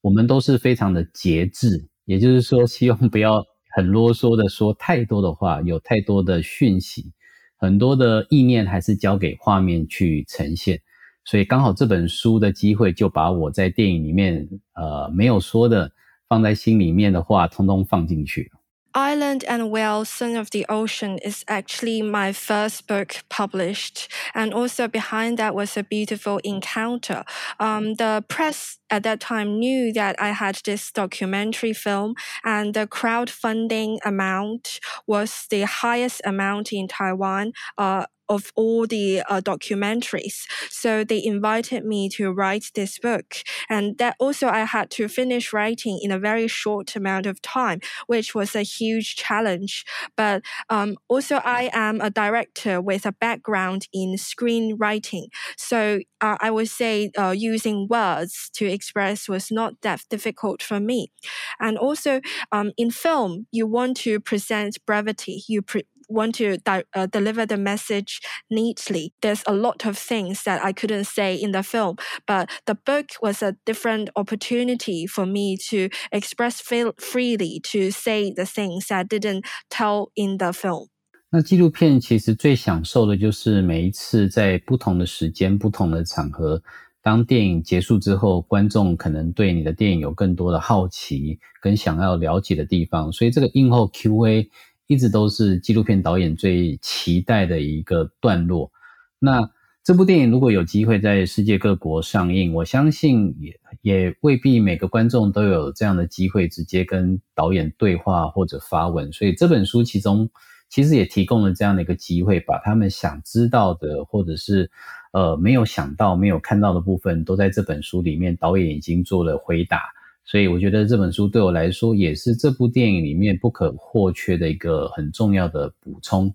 [0.00, 7.12] 我们都是非常的节制，也就是说，希望不要很啰嗦的说太多的话，有太多的讯息。
[7.58, 10.80] 很多的意念还是交给画面去呈现，
[11.24, 15.90] 所以刚好这本书的机会就把我在电影里面呃没有说的
[16.28, 18.50] 放在心里面的话，通通放进去。
[18.96, 24.10] Island and Whale, Son of the Ocean is actually my first book published.
[24.34, 27.22] And also behind that was a beautiful encounter.
[27.60, 32.86] Um, the press at that time knew that I had this documentary film and the
[32.86, 37.52] crowdfunding amount was the highest amount in Taiwan.
[37.76, 40.44] Uh, of all the uh, documentaries.
[40.70, 43.36] So they invited me to write this book.
[43.68, 47.80] And that also I had to finish writing in a very short amount of time,
[48.06, 49.84] which was a huge challenge.
[50.16, 55.26] But um, also I am a director with a background in screenwriting.
[55.56, 60.80] So uh, I would say uh, using words to express was not that difficult for
[60.80, 61.12] me.
[61.60, 62.20] And also
[62.52, 65.42] um, in film, you want to present brevity.
[65.48, 69.13] You pre- want to di- uh, deliver the message neatly.
[69.21, 71.95] There's a lot of things that I couldn't say in the film,
[72.27, 78.33] but the book was a different opportunity for me to express feel freely to say
[78.33, 80.87] the things I didn't tell in the film.
[81.33, 86.61] 那纪录片其实最享受的就是每一次在不同的时间、不同的场合，
[87.01, 94.49] 当电影结束之后，观众可能对你的电影有更多的好奇跟想要了解的地方，所以这个映后 Q&A
[94.86, 98.70] 一直都是纪录片导演最期待的一个段落。
[99.18, 99.50] 那
[99.82, 109.12] 这部电影如果有机会在世界各国上映，我相信也也未必每个观众都有这样的机会直接跟导演对话或者发问。
[109.12, 110.28] 所以这本书其中
[110.68, 114.68] 其实也提供了这样的一个机会，把他们想知道的或者是
[115.12, 119.82] 呃没有想到、没有看到的部分，都在这本书里面，导演已经做了回答。
[120.26, 126.34] 所以我觉得这本书对我来说也是这部电影里面不可或缺的一个很重要的补充。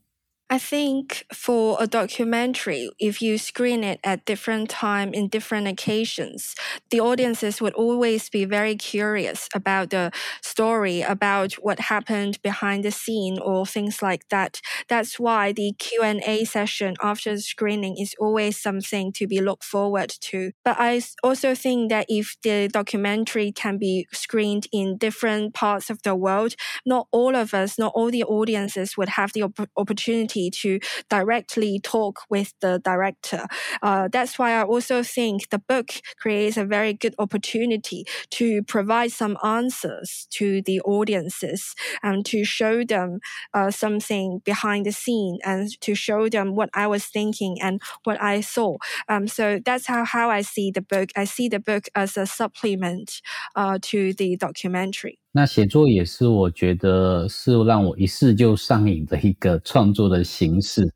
[0.53, 6.55] I think for a documentary, if you screen it at different time in different occasions,
[6.89, 10.11] the audiences would always be very curious about the
[10.41, 14.59] story, about what happened behind the scene or things like that.
[14.89, 20.09] That's why the Q&A session after the screening is always something to be looked forward
[20.19, 20.51] to.
[20.65, 26.01] But I also think that if the documentary can be screened in different parts of
[26.03, 30.40] the world, not all of us, not all the audiences would have the op- opportunity
[30.49, 33.45] to directly talk with the director.
[33.81, 39.11] Uh, that's why I also think the book creates a very good opportunity to provide
[39.11, 43.19] some answers to the audiences and to show them
[43.53, 48.21] uh, something behind the scene and to show them what I was thinking and what
[48.21, 48.77] I saw.
[49.07, 51.09] Um, so that's how, how I see the book.
[51.15, 53.21] I see the book as a supplement
[53.55, 55.19] uh, to the documentary.
[55.33, 60.93] 那写作也是我觉得是让我一试就上瘾的一个创作的形式。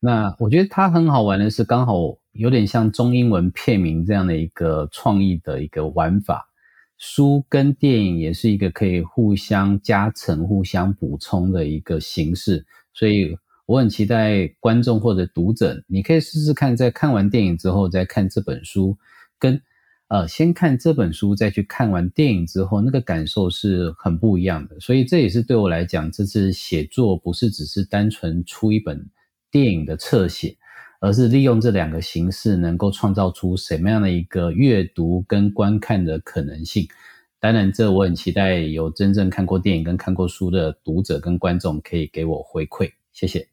[0.00, 6.48] 那我觉得它很好玩的是，刚好有点像中英文片名这样的一个创意的一个玩法。
[6.98, 12.66] 书跟电影也是一个可以互相加成、互相补充的一个形式。
[12.92, 18.98] 所以我很期待观众或者读者，你可以试试看，在看完电影之后再看这本书，
[19.38, 19.62] 跟。
[20.10, 24.78] 呃，先看这本书，再去看完电影之后，那个感受是很不一样的。
[24.80, 29.08] 所以这也是对我来讲，这次写作不是只是单纯出一本
[29.52, 30.56] 电影的侧写，
[31.00, 36.88] 而是利用这两个形式，能够创造出什么样的一个阅读跟观看的可能性。
[37.38, 42.90] 当然，这我很期待有真正看过电影跟看过书的读者跟观众可以给我回馈。
[43.12, 43.49] 谢谢。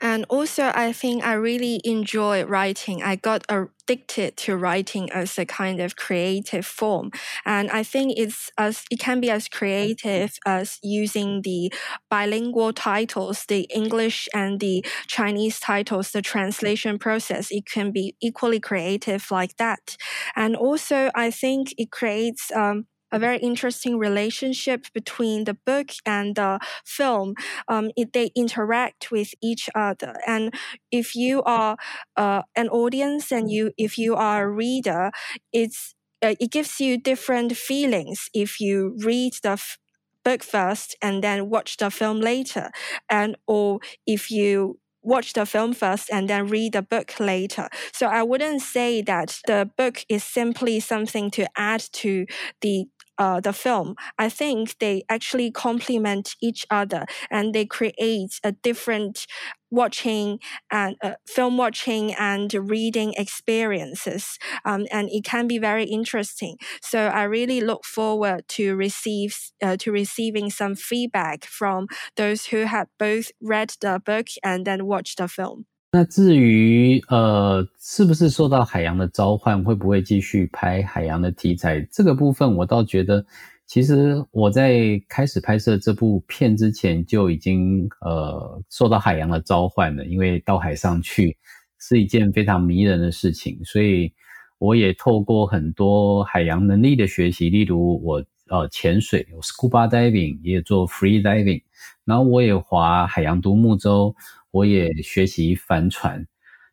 [0.00, 3.02] And also, I think I really enjoy writing.
[3.02, 7.10] I got addicted to writing as a kind of creative form.
[7.44, 11.72] And I think it's as, it can be as creative as using the
[12.10, 17.48] bilingual titles, the English and the Chinese titles, the translation process.
[17.50, 19.96] It can be equally creative like that.
[20.36, 26.36] And also, I think it creates, um, a very interesting relationship between the book and
[26.36, 27.34] the film.
[27.68, 30.52] Um, it, they interact with each other, and
[30.90, 31.76] if you are
[32.16, 35.10] uh, an audience and you if you are a reader,
[35.52, 39.78] it's uh, it gives you different feelings if you read the f-
[40.24, 42.70] book first and then watch the film later,
[43.08, 47.68] and or if you watch the film first and then read the book later.
[47.92, 52.26] So I wouldn't say that the book is simply something to add to
[52.60, 52.86] the
[53.18, 59.26] uh, the film, I think they actually complement each other and they create a different
[59.70, 60.38] watching
[60.70, 66.56] and uh, film watching and reading experiences um, and it can be very interesting.
[66.80, 72.64] So i really look forward to receive uh, to receiving some feedback from those who
[72.64, 81.80] had both read the book and then watched the film 那至于呃，是不是受到海洋的召唤，会不会继续拍海洋的题材？
[81.90, 83.24] 这个部分我倒觉得，
[83.66, 91.34] 其实我在开始拍摄这部片之前就已经呃受到海洋的召唤了，因为到海上去
[91.78, 94.12] 是一件非常迷人的事情，所以
[94.58, 101.62] 我也透过很多海洋能力的学习，例如我呃潜水，有 scuba diving，也做 free diving，
[102.04, 104.14] 然后我也划海洋独木舟。
[104.50, 106.26] 我也学习帆船，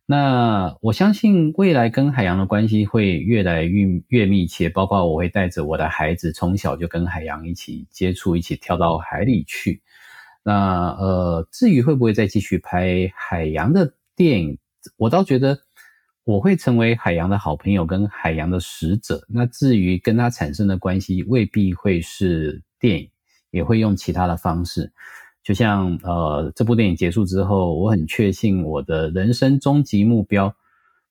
[0.05, 9.81] 那我相信未来跟海洋的关系会越来越越密切，包括我会带着我的孩子从小就跟海洋一起接触，一起跳到海里去。
[10.41, 14.57] 那呃，至于会不会再继续拍海洋的电影，
[14.95, 15.59] 我倒觉得
[16.23, 19.25] 我会成为海洋的好朋友跟海洋的使者。
[19.27, 23.09] 那至于跟他产生的关系，未必会是电影，
[23.55, 24.91] 也会用其他的方式。
[25.41, 30.53] 就像呃，这部电影结束之后，我很确信我的人生终极目标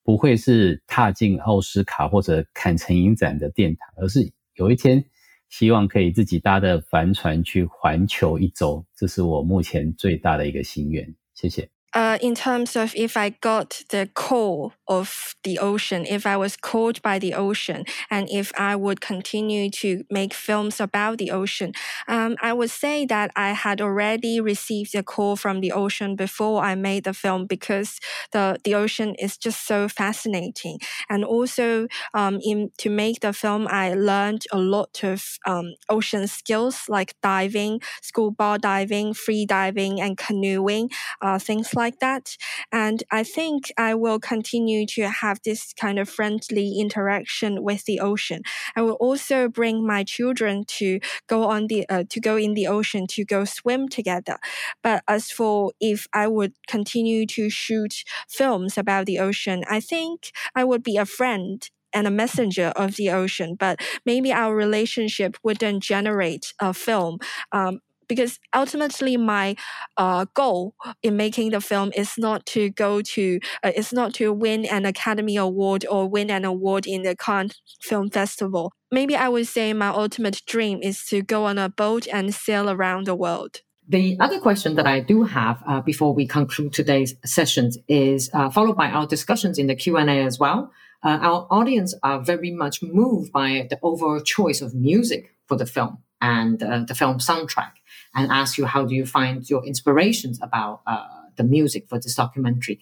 [0.02, 5.04] 不会是踏进奥斯卡或者坎城影展的殿堂，而是有一天
[5.48, 8.84] 希望可以自己搭的帆船去环球一周。
[8.94, 11.14] 这是我目前最大的一个心愿。
[11.34, 11.73] 谢谢。
[11.94, 17.00] Uh, in terms of if I got the call of the ocean, if I was called
[17.02, 21.72] by the ocean, and if I would continue to make films about the ocean,
[22.08, 26.62] um, I would say that I had already received a call from the ocean before
[26.64, 28.00] I made the film because
[28.32, 30.78] the, the ocean is just so fascinating.
[31.08, 36.26] And also, um, in to make the film, I learned a lot of um, ocean
[36.26, 40.90] skills like diving, scuba diving, free diving, and canoeing,
[41.20, 42.36] uh, things like like that.
[42.72, 48.00] And I think I will continue to have this kind of friendly interaction with the
[48.00, 48.40] ocean.
[48.76, 50.88] I will also bring my children to
[51.28, 54.36] go on the uh, to go in the ocean to go swim together.
[54.82, 57.94] But as for if I would continue to shoot
[58.28, 60.18] films about the ocean, I think
[60.60, 61.58] I would be a friend
[61.94, 67.18] and a messenger of the ocean, but maybe our relationship wouldn't generate a film.
[67.52, 69.56] Um, because ultimately my
[69.96, 74.32] uh, goal in making the film is not to go to uh, it's not to
[74.32, 78.72] win an academy award or win an award in the cannes film festival.
[78.90, 82.70] Maybe i would say my ultimate dream is to go on a boat and sail
[82.70, 83.60] around the world.
[83.86, 88.48] The other question that I do have uh, before we conclude today's sessions is uh,
[88.48, 90.72] followed by our discussions in the Q&A as well.
[91.02, 95.66] Uh, our audience are very much moved by the overall choice of music for the
[95.66, 97.72] film and uh, the film soundtrack
[98.14, 101.06] and ask you how do you find your inspirations about uh,
[101.36, 102.80] the music for this documentary.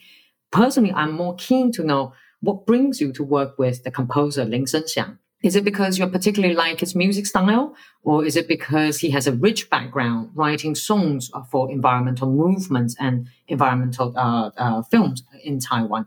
[0.50, 4.64] Personally, I'm more keen to know what brings you to work with the composer Lin
[4.64, 5.18] Shengxiang.
[5.42, 7.74] Is it because you particularly like his music style,
[8.04, 13.28] or is it because he has a rich background writing songs for environmental movements and
[13.48, 16.06] environmental uh, uh, films in Taiwan?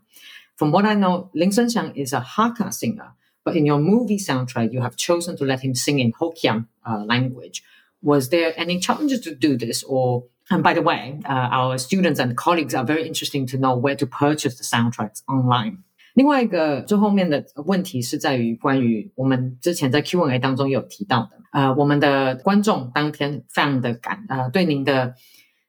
[0.56, 3.12] From what I know, Lin Shengxiang is a Hakka singer,
[3.44, 7.04] but in your movie soundtrack, you have chosen to let him sing in Hokkien uh,
[7.04, 7.62] language
[8.05, 9.85] Was there any challenges to do this?
[9.85, 13.77] Or, and by the way, uh, our students and colleagues are very interesting to know
[13.77, 15.85] where to purchase the soundtracks online.
[16.15, 25.15] 另外一个最后面的问题是在于关于我们之前在 Q&A 当中有提到的，呃，我们的观众当天非常的感，呃，对您的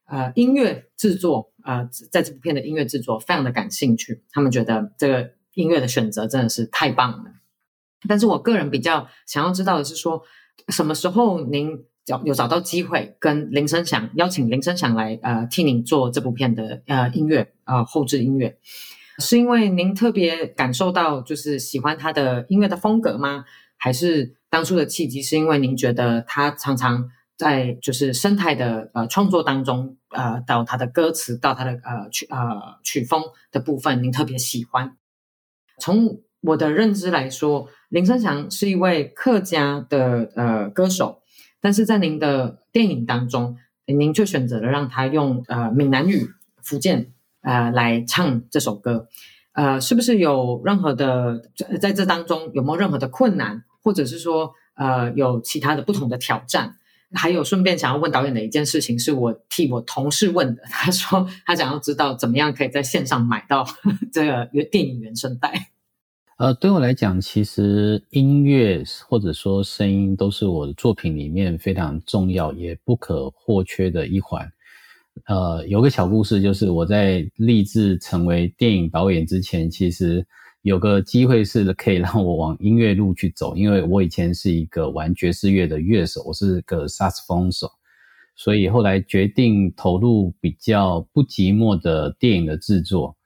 [0.06, 7.30] 呃音乐制作，呃，在这部片的音乐制作非常的感兴趣，他们觉得这个音乐的选择真的是太棒了。
[8.08, 10.22] 但是我个人比较想要知道的是说，
[10.68, 18.57] 什么时候您 找有找到机会跟林声祥邀请林声祥来呃替您做这部片的呃音乐呃后置音乐，
[19.19, 23.43] 是因为您特别感受到就是喜欢他的音乐的风格吗？
[23.75, 34.95] 还是当初的契机是因为您觉得他常常在就是生态的呃创作当中呃到他的歌词到他的呃曲呃曲风的部分您特别喜欢？
[35.77, 41.21] 从我的认知来说，林声祥是一位客家的呃歌手。
[41.67, 43.57] 但是在您的电影当中，
[43.87, 46.29] 您却选择了让他用呃闽南语、
[46.63, 47.11] 福建
[47.41, 49.09] 呃来唱这首歌，
[49.51, 51.41] 呃，是不是有任何的
[51.81, 56.77] 在这当中有没有任何的困难，或者是说呃有其他的不同的挑战？
[57.13, 63.67] 还有顺便想要问导演的一件事情，是我替我同事问的，他说他想要知道怎么样可以在线上买到
[64.13, 65.71] 这个原电影原声带。
[66.37, 74.47] 呃，对我来讲，其实音乐或者说声音都是我的作品里面非常重要也不可或缺的一环。
[75.25, 80.23] 呃，有个小故事，就是我在立志成为电影导演之前，其实
[80.61, 87.67] 有个机会是可以让我往音乐路去走，因为我以前是一个玩爵士乐的乐手，我是个萨克斯风手，
[88.35, 93.17] 所以后来决定投入比较不寂寞的电影的制作。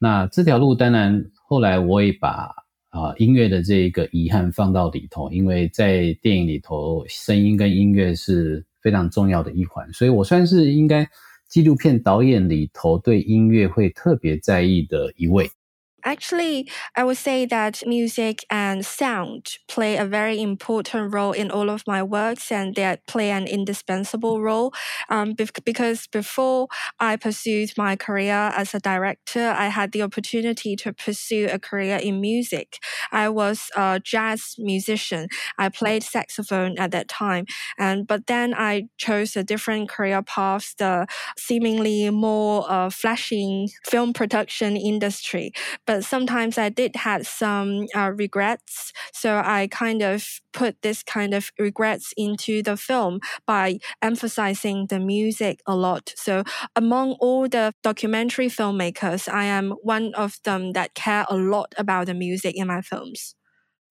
[0.00, 1.30] 那这条路当然。
[1.48, 2.50] 后来我也把
[2.90, 11.08] 啊音乐的这一个遗憾放到里头，因为在电影里头，声音跟音乐是非常重要的一环，所以我算是应该
[11.48, 15.48] 纪录片导演里头对音乐会特别在意的一位。
[16.04, 21.82] Actually, I would say that music and sound play a very important role in all of
[21.84, 24.72] my works and they play an indispensable role.
[25.08, 25.34] Um,
[25.64, 26.68] because before
[27.00, 31.96] I pursued my career as a director, I had the opportunity to pursue a career
[31.96, 32.78] in music.
[33.10, 35.26] I was a jazz musician.
[35.58, 37.46] I played saxophone at that time.
[37.78, 44.12] And, but then I chose a different career path, the seemingly more uh, flashing film
[44.12, 45.52] production industry.
[45.84, 48.91] But but sometimes I did had some uh, regrets.
[49.13, 50.23] So I kind of
[50.53, 56.13] put this kind of regrets into the film by emphasizing the music a lot.
[56.15, 56.43] So
[56.75, 62.07] among all the documentary filmmakers, I am one of them that care a lot about
[62.07, 63.35] the music in my films.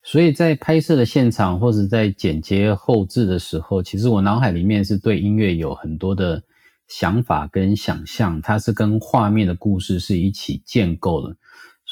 [0.03, 6.43] 所以在拍摄的现场或者在剪接后置的时候，其实我脑海里面是对音乐有很多的
[6.89, 11.37] 想法跟想象，它是跟画面的故事是一起建构的。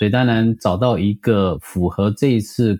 [0.03, 2.77] 所以当然找到一个符合这一次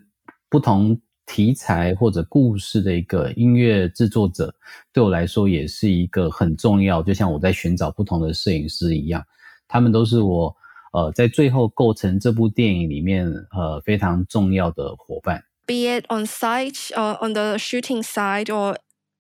[0.50, 4.54] 不同题材或者故事的一个音乐制作者，
[4.92, 7.02] 对我来说也是一个很重要。
[7.02, 9.24] 就像我在寻找不同的摄影师一样，
[9.70, 10.54] 他们都是我
[10.92, 15.42] 呃在最后构成这部电影里面呃非常重要的伙伴。
[15.66, 18.76] Be it on site or on the shooting side or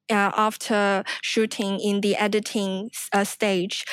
[0.09, 3.85] uh, after shooting in the editing uh, stage.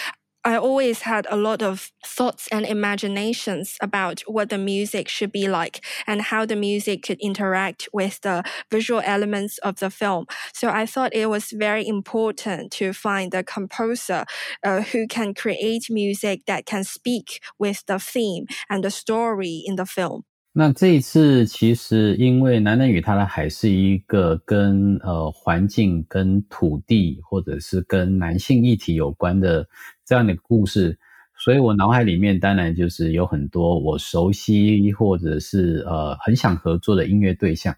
[0.43, 5.49] I always had a lot of thoughts and imaginations about what the music should be
[5.49, 10.25] like and how the music could interact with the visual elements of the film.
[10.55, 14.25] So I thought it was very important to find a composer
[14.65, 19.77] uh, who can create music that can speak with the theme and the story in
[19.77, 20.25] the film.
[20.53, 29.65] 那这一次其实，因为《男人与他的海》是一个跟呃环境、跟土地，或者是跟男性议题有关的
[30.05, 30.99] 这样的故事，
[31.39, 37.73] 所以我脑海里面当然就是有很多我熟悉或者是呃很想合作的音乐对象。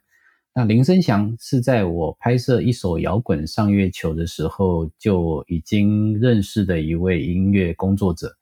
[0.54, 8.34] 那林生祥是在我拍摄一首摇滚上月球的时候就已经认识的一位音乐工作者，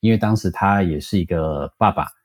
[0.00, 2.17] 因为当时他也是一个爸爸。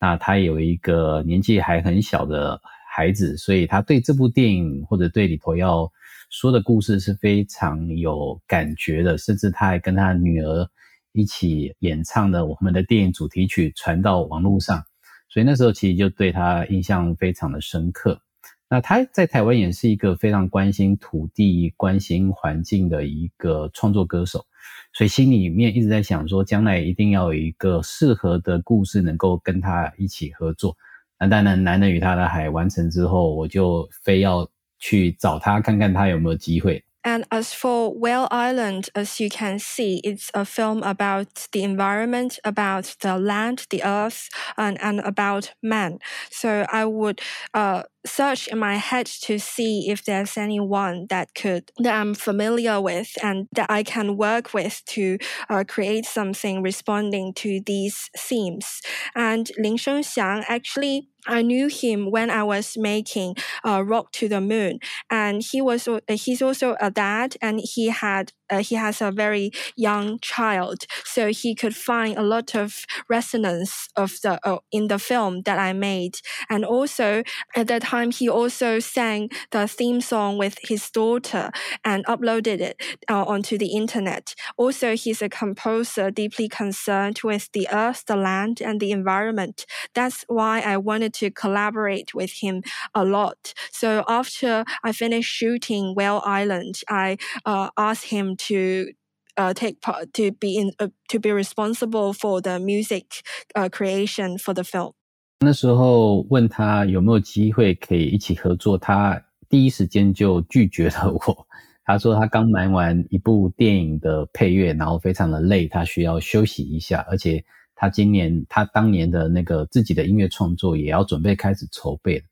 [0.00, 5.90] 那他有一个年纪还很小的孩子，所以他对这部电影或者对里头要
[6.30, 10.68] 说的故事是非常有感觉的，甚至他还跟他女儿
[11.12, 14.82] 一起演唱的我们的电影主题曲传到网络上，
[15.28, 18.20] 所以那时候其实就对他印象非常的深刻。
[18.69, 24.45] 那他在台湾也是一个非常关心土地、关心环境的一个创作歌手。
[24.93, 30.75] 所以心里面一直在想说，将来一定要有一个适合的故事能够跟他一起合作。
[31.19, 34.49] 那当然，《男人与他的海》完成之后，我就非要
[34.79, 36.83] 去找他看看他有没有机会。
[37.05, 42.95] And as for Whale Island, as you can see, it's a film about the environment, about
[43.01, 45.99] the land, the earth, and, and about man.
[46.31, 47.19] So I would
[47.53, 52.80] uh, search in my head to see if there's anyone that could that I'm familiar
[52.80, 58.80] with and that I can work with to uh, create something responding to these themes.
[59.14, 64.40] And Lin Shengxiang actually I knew him when I was making uh, Rock to the
[64.40, 64.78] Moon,
[65.10, 69.50] and he was he's also a dad, and he had uh, he has a very
[69.76, 74.98] young child, so he could find a lot of resonance of the uh, in the
[74.98, 76.18] film that I made,
[76.48, 77.22] and also
[77.56, 81.50] at that time he also sang the theme song with his daughter
[81.84, 84.34] and uploaded it uh, onto the internet.
[84.56, 89.66] Also, he's a composer deeply concerned with the earth, the land, and the environment.
[89.94, 92.62] That's why I wanted to collaborate with him
[92.94, 93.54] a lot.
[93.70, 98.92] So after I finished shooting Whale Island, I uh, asked him to
[99.36, 103.22] uh, take part to be in uh, to be responsible for the music
[103.70, 104.94] creation for the film.
[105.40, 111.46] 那时候问他有没有机会可以一起合作，他第一时间就拒绝了我。
[111.84, 117.42] 他说他刚忙完一部电影的配乐，然后非常的累，他需要休息一下，而且
[117.74, 122.22] 他今年他当年的那个自己的音乐创作也要准备开始筹备。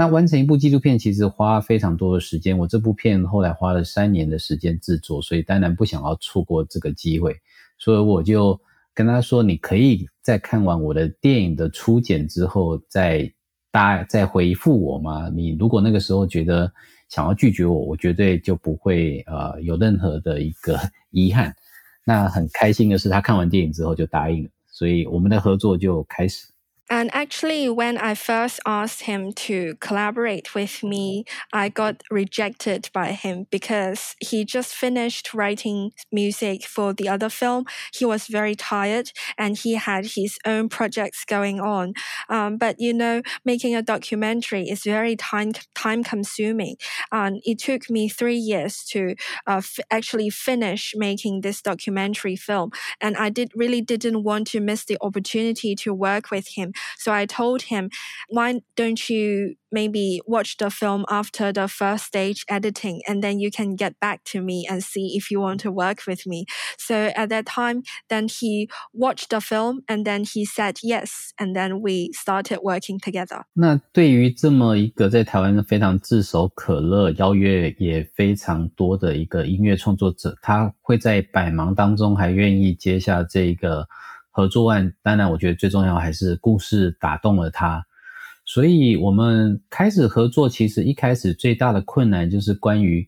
[0.00, 7.34] 那完成一部纪录片其实花非常多的时间，我这部片后来花了三年的时间制作，所以当然不想要错过这个机会，
[7.78, 8.58] 所以我就
[8.94, 13.28] 跟他说：“你可以在看完我的电影的初剪之后，再
[13.72, 15.28] 答再回复我吗？
[15.34, 16.72] 你如果那个时候觉得
[17.08, 20.78] 想要拒绝我，我绝对就不会呃有任何的一个
[21.10, 21.52] 遗憾。
[22.04, 26.46] 那很开心的是，他看完电影之后就答应了，所以我们的合作就开始。”
[26.90, 33.12] And actually, when I first asked him to collaborate with me, I got rejected by
[33.12, 37.66] him because he just finished writing music for the other film.
[37.92, 41.92] He was very tired and he had his own projects going on.
[42.30, 46.76] Um, but you know, making a documentary is very time time consuming.
[47.12, 49.14] And it took me three years to
[49.46, 49.60] uh,
[49.90, 52.70] actually finish making this documentary film.
[52.98, 57.11] And I did really didn't want to miss the opportunity to work with him so
[57.11, 57.89] I told him,
[58.29, 63.49] why don't you maybe watch the film after the first stage editing and then you
[63.49, 66.45] can get back to me and see if you want to work with me.
[66.77, 71.33] So at that time, then he watched the film and then he said yes.
[71.39, 73.45] And then we started working together.
[73.53, 83.87] 那对于这么一个在台湾非常炙手可热、邀约也非常多的一个音乐创作者，他会在百忙当中还愿意接下这个
[84.38, 87.84] 合作案，当然，我觉得最重要还是故事打动了他，
[88.44, 90.48] 所以我们开始合作。
[90.48, 93.04] 其实一开始最大的困难就是关于，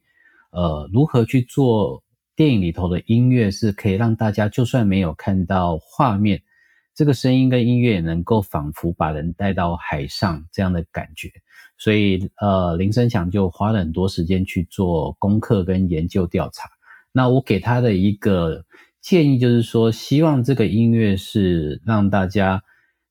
[0.50, 2.02] 呃，如何去做
[2.34, 6.42] 电影里头的音乐是可以让大家就算没有看到画面，
[6.96, 11.30] 这个声音跟音乐也能够仿佛把人带到海上这样的感觉。
[11.78, 16.68] 所以，呃，林生祥就花了很多时间去做功课跟研究调查。
[17.12, 18.64] 那我给他的一个
[19.00, 22.62] 建议就是说，希望这个音乐是让大家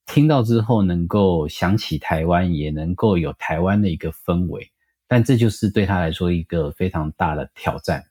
[0.05, 4.71] 听到之后能够想起台湾，也能够有台湾的一个氛围。
[5.07, 8.03] 但这就是对他来说一个非常大的挑战。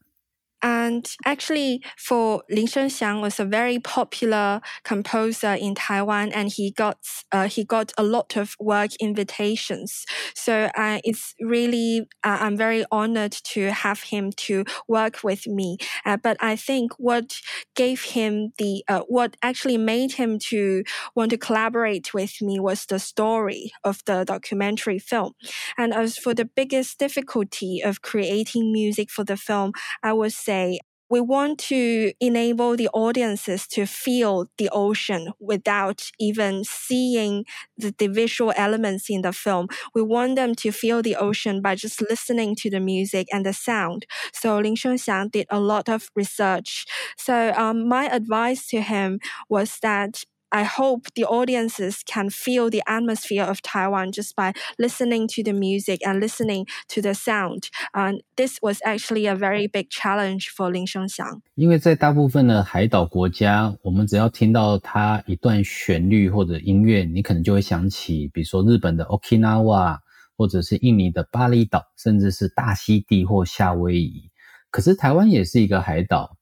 [0.89, 6.97] And actually, for Lin Shengxiang was a very popular composer in Taiwan, and he got
[7.31, 10.07] uh, he got a lot of work invitations.
[10.35, 15.77] So uh, it's really uh, I'm very honored to have him to work with me.
[16.07, 17.37] Uh, but I think what
[17.77, 20.85] gave him the uh, what actually made him to
[21.15, 25.35] want to collaborate with me was the story of the documentary film.
[25.77, 29.73] And as for the biggest difficulty of creating music for the film,
[30.03, 30.78] I would say
[31.11, 37.45] we want to enable the audiences to feel the ocean without even seeing
[37.77, 39.69] the, the, visual elements in the film.
[39.95, 43.53] We want them to feel the ocean by just listening to the music and the
[43.53, 44.07] sound.
[44.33, 46.87] So Lin Shengxiang did a lot of research.
[47.17, 50.25] So um, my advice to him was that
[50.56, 55.52] I hope the audiences can feel the atmosphere of Taiwan just by listening to the
[55.52, 57.70] music and listening to the sound.
[57.92, 61.42] And this was actually a very big challenge for Lin Shengxiang.
[61.56, 69.98] 因为在大部分的海岛国家，我们只要听到它一段旋律或者音乐，你可能就会想起，比如说日本的 Okinawa，
[70.38, 74.30] 或者是印尼的巴厘岛，甚至是大溪地或夏威夷。
[74.70, 76.37] 可是台湾也是一个海岛。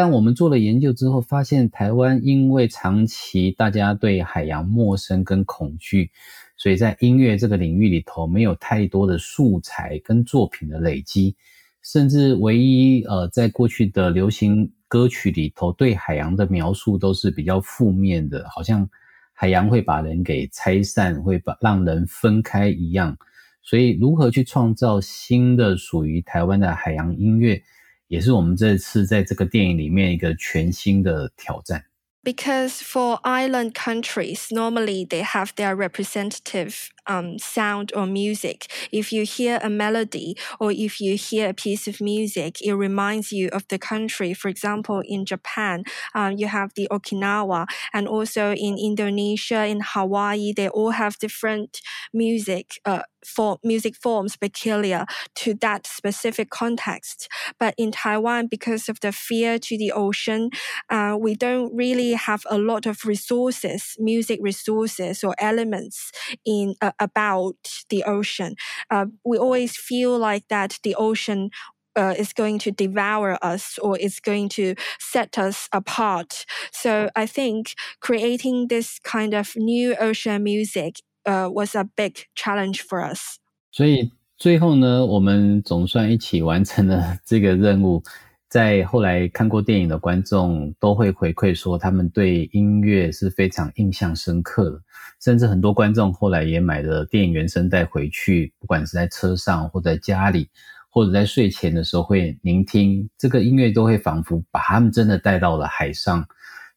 [0.00, 6.08] 但我们做了研究之后，发现台湾因为长期大家对海洋陌生跟恐惧，
[6.56, 11.34] 所以在音乐这个领域里头没有太多的素材跟作品的累积，
[11.82, 18.88] 甚至唯一呃在过去的流行歌曲里头对海洋的描述都是比较负面的，好像
[19.32, 23.18] 海洋会把人给拆散，会把让人分开一样。
[23.64, 27.60] 所以如何去创造新的属于台湾的海洋音乐？
[28.07, 31.85] 也是我们这次在这个电影里面一个全新的挑战。
[32.23, 38.70] Because for island countries, normally they have their representative um, sound or music.
[38.92, 43.32] If you hear a melody or if you hear a piece of music, it reminds
[43.32, 44.34] you of the country.
[44.34, 45.84] For example, in Japan,
[46.14, 51.80] um, you have the Okinawa, and also in Indonesia, in Hawaii, they all have different
[52.12, 52.80] music.
[52.84, 55.04] Uh, for music forms peculiar
[55.34, 57.28] to that specific context.
[57.58, 60.50] But in Taiwan, because of the fear to the ocean,
[60.88, 66.12] uh, we don't really have a lot of resources, music resources or elements
[66.44, 67.57] in uh, about
[67.89, 68.55] the ocean.
[68.89, 71.49] Uh, we always feel like that the ocean
[71.95, 76.45] uh, is going to devour us or is going to set us apart.
[76.71, 82.81] So I think creating this kind of new ocean music uh, was a big challenge
[82.81, 83.39] for us.
[83.71, 88.03] 所以最后呢，我们总算一起完成了这个任务。
[88.48, 94.80] 在后来看过电影的观众都会回馈说，他们对音乐是非常印象深刻的，
[95.20, 100.48] 甚至很多观众后来也买了电影原声带回去，不管是在车上或在家里，
[100.88, 106.26] 或者在睡前的时候会聆听这个音乐，都会仿佛把他们真的带到了海上，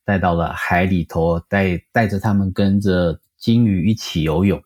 [0.03, 4.61] 带到了海里头，带带着他们跟着鲸鱼一起游泳。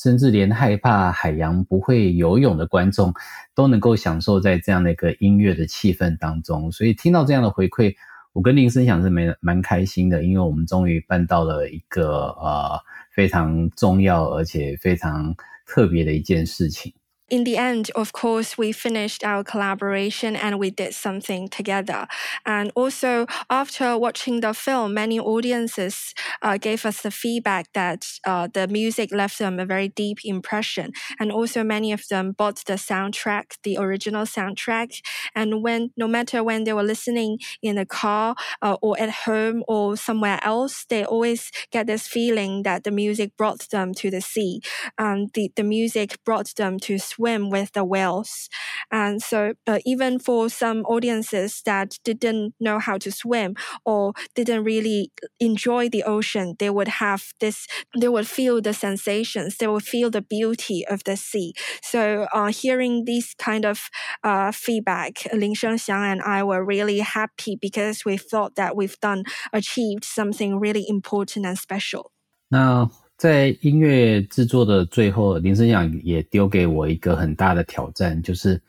[0.00, 3.12] 甚至连害怕海洋不会游泳的观众，
[3.52, 6.70] 都能够享受在这样的一个音乐的气氛当中。
[6.70, 7.96] 所以听到这样的回馈，
[8.32, 12.78] 我跟林声响是蛮蛮开心的，因为我们终于办到了一个呃
[13.12, 15.34] 非常重要而且非常
[15.66, 16.92] 特别的一件事情。
[17.30, 22.06] In the end, of course, we finished our collaboration and we did something together.
[22.46, 28.48] And also, after watching the film, many audiences uh, gave us the feedback that uh,
[28.52, 30.92] the music left them a very deep impression.
[31.20, 35.02] And also, many of them bought the soundtrack, the original soundtrack.
[35.34, 39.64] And when, no matter when they were listening in the car uh, or at home
[39.68, 44.20] or somewhere else, they always get this feeling that the music brought them to the
[44.20, 44.60] sea.
[44.96, 48.48] Um, the, the music brought them to swim with the whales.
[48.90, 49.54] And so
[49.84, 53.54] even for some audiences that didn't know how to swim
[53.84, 55.10] or didn't really
[55.40, 57.66] enjoy the ocean, they would have this,
[57.98, 61.52] they would feel the sensations, they would feel the beauty of the sea.
[61.82, 63.90] So uh, hearing this kind of
[64.22, 69.24] uh, feedback, Lin Shengxiang and I were really happy because we thought that we've done,
[69.52, 72.12] achieved something really important and special.
[72.50, 78.62] Now, 在音乐制作的最后，林声响也丢给我一个很大的挑战，就是，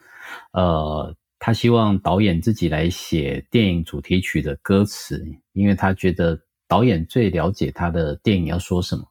[0.53, 5.23] 呃，他希望导演自己来写电影主题曲的歌词，
[5.53, 6.35] 因为他觉得
[6.67, 9.03] 导演最了解他的电影要说什么，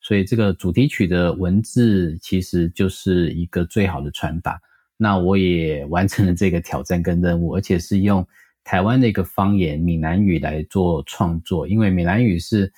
[0.00, 4.60] 所以这个主题曲的文字其实就是一个最好的传达。
[4.96, 8.26] 那我也完成了这个挑战跟任务，而且是用
[8.64, 12.70] 台湾的一个方言闽南语来做创作，因为闽南语是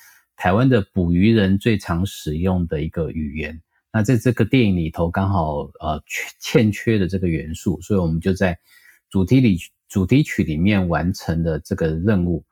[0.42, 3.62] 台湾的捕鱼人最常使用的一个语言。
[3.92, 8.58] 那在这个电影里头刚好呃缺欠缺的这个元素，所以我们就在。
[9.08, 12.42] 主题里主题曲里面完成了这个任务，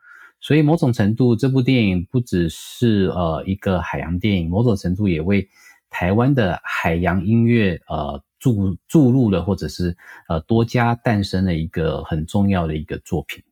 [0.41, 5.49] 所以某种程度，这部电影不只是呃一个海洋电影，某种程度也为
[5.89, 9.97] 台湾的海洋音乐呃注注入了，或者是
[10.29, 13.43] 呃多加诞生了一个很重要的一个作品。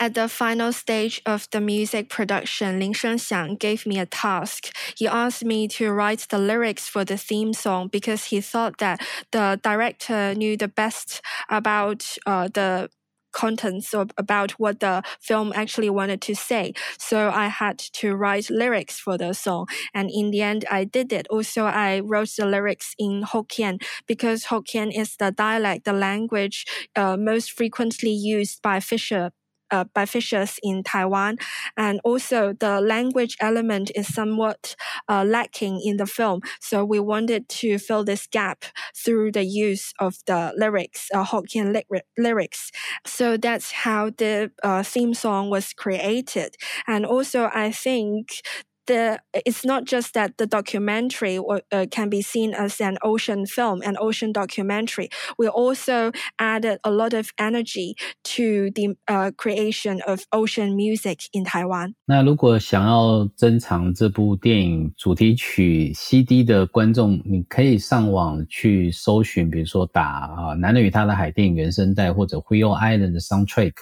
[0.00, 4.72] At the final stage of the music production, Lin Shengxiang gave me a task.
[4.96, 9.00] He asked me to write the lyrics for the theme song because he thought that
[9.32, 12.90] the director knew the best about uh, the
[13.32, 16.74] contents or about what the film actually wanted to say.
[16.98, 19.66] So I had to write lyrics for the song.
[19.92, 21.26] And in the end, I did it.
[21.28, 27.16] Also, I wrote the lyrics in Hokkien because Hokkien is the dialect, the language uh,
[27.16, 29.32] most frequently used by fisher
[29.70, 31.38] uh, by fishers in Taiwan.
[31.76, 34.76] And also the language element is somewhat
[35.08, 36.40] uh, lacking in the film.
[36.60, 38.64] So we wanted to fill this gap
[38.96, 41.82] through the use of the lyrics, uh, Hokkien
[42.16, 42.70] lyrics.
[43.06, 46.56] So that's how the uh, theme song was created.
[46.86, 48.42] And also I think
[48.88, 53.46] the, it's not just that the documentary or, uh, can be seen as an ocean
[53.46, 55.08] film, an ocean documentary.
[55.38, 56.10] We also
[56.40, 57.94] added a lot of energy
[58.34, 61.94] to the uh, creation of ocean music in Taiwan.
[62.06, 73.74] 那如果想要珍藏这部电影主题曲 CD 的观众，你可以上网去搜寻，比如说打啊、呃《男人与他的海》电影原声带或者《Whale Island》的 soundtrack。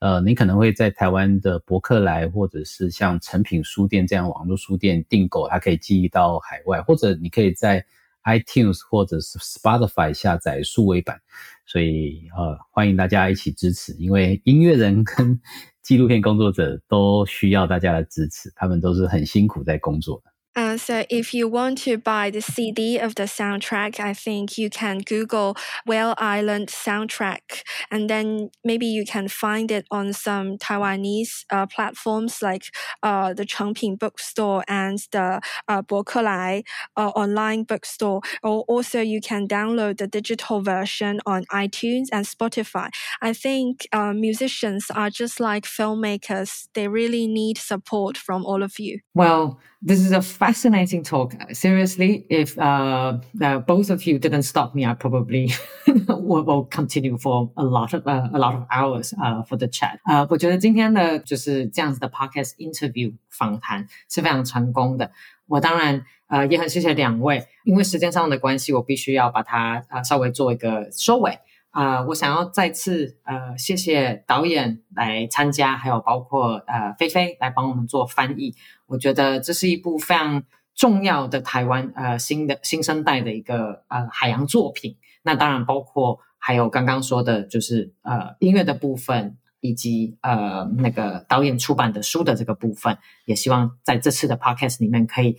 [0.00, 7.84] 呃，你可能会在台湾的博客来，或者是像诚品书店这样网络书店订购，它可以寄到海外，或者你可以在
[8.24, 11.20] iTunes 或者是 Spotify 下载数位版。
[11.66, 15.38] 所以呃，欢迎大家一起支持，因为音乐人跟
[15.82, 20.30] 纪录片工作者都需要大家的支持，他们都是很辛苦在工作的。
[20.70, 24.98] Uh, so if you want to buy the CD of the soundtrack, I think you can
[24.98, 31.66] Google Whale Island soundtrack, and then maybe you can find it on some Taiwanese uh,
[31.66, 32.66] platforms like
[33.02, 36.62] uh, the Chengping bookstore and the uh, Bokelai
[36.96, 38.20] uh, online bookstore.
[38.44, 42.90] Or also you can download the digital version on iTunes and Spotify.
[43.20, 48.78] I think uh, musicians are just like filmmakers; they really need support from all of
[48.78, 49.00] you.
[49.14, 50.59] Well this is a fascinating
[51.03, 51.33] talk.
[51.51, 55.51] Seriously, if uh, uh, both of you didn't stop me, I probably
[56.07, 59.67] will, will continue for a lot of uh, a lot of hours uh, for the
[59.67, 59.99] chat.
[60.05, 65.11] 呃，我觉得今天的就是这样子的 podcast interview 访谈是非常成功的。
[65.47, 71.39] 我当然呃也很谢谢两位，因为时间上的关系，我必须要把它呃稍微做一个收尾。
[71.70, 78.54] 啊，我想要再次呃谢谢导演来参加，还有包括呃菲菲来帮我们做翻译。
[78.86, 80.42] 我觉得这是一部非常
[80.74, 84.96] 重要的台湾呃新的新生代的一个呃海洋作品。
[85.22, 92.98] 那当然包括还有刚刚说的，就是呃音乐的部分，以及呃那个导演出版的书的这个部分。
[93.26, 95.36] 也希望在这次的 podcast 里面可以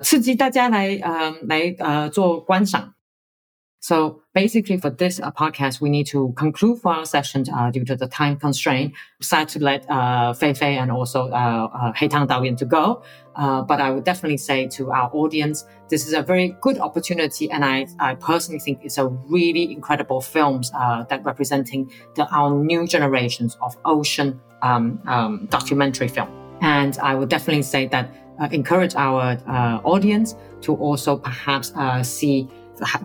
[0.00, 2.93] 刺激大家来呃来呃做观赏。
[3.84, 7.94] So basically, for this uh, podcast, we need to conclude for our session uh, due to
[7.94, 8.94] the time constraint.
[9.20, 13.02] Sad to let uh, Fei Fei and also uh, uh, Heitang Daoyan to go,
[13.36, 17.50] uh, but I would definitely say to our audience, this is a very good opportunity,
[17.50, 22.54] and I, I personally think it's a really incredible films uh, that representing the, our
[22.54, 26.30] new generations of ocean um, um, documentary film.
[26.62, 28.08] And I would definitely say that
[28.50, 29.38] encourage our
[29.84, 31.72] audience to also perhaps
[32.02, 32.48] see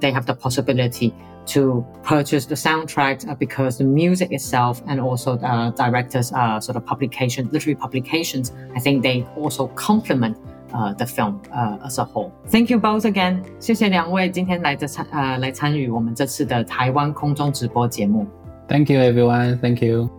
[0.00, 1.12] they have the possibility
[1.46, 6.76] to purchase the soundtrack uh, because the music itself and also the director's uh, sort
[6.76, 10.38] of publication, literary publications, I think they also complement
[10.72, 12.32] uh, the film uh, as a whole.
[12.48, 13.42] Thank you both again.
[13.60, 18.26] 谢谢两位今天来这参呃来参与我们这次的台湾空中直播节目。
[18.68, 19.58] Thank you everyone.
[19.60, 20.10] Thank you.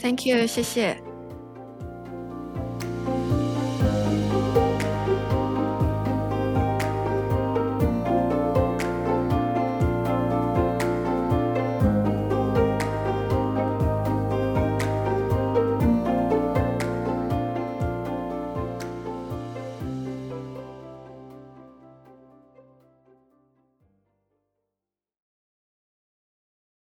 [0.00, 0.46] Thank you.
[0.46, 0.96] 谢谢。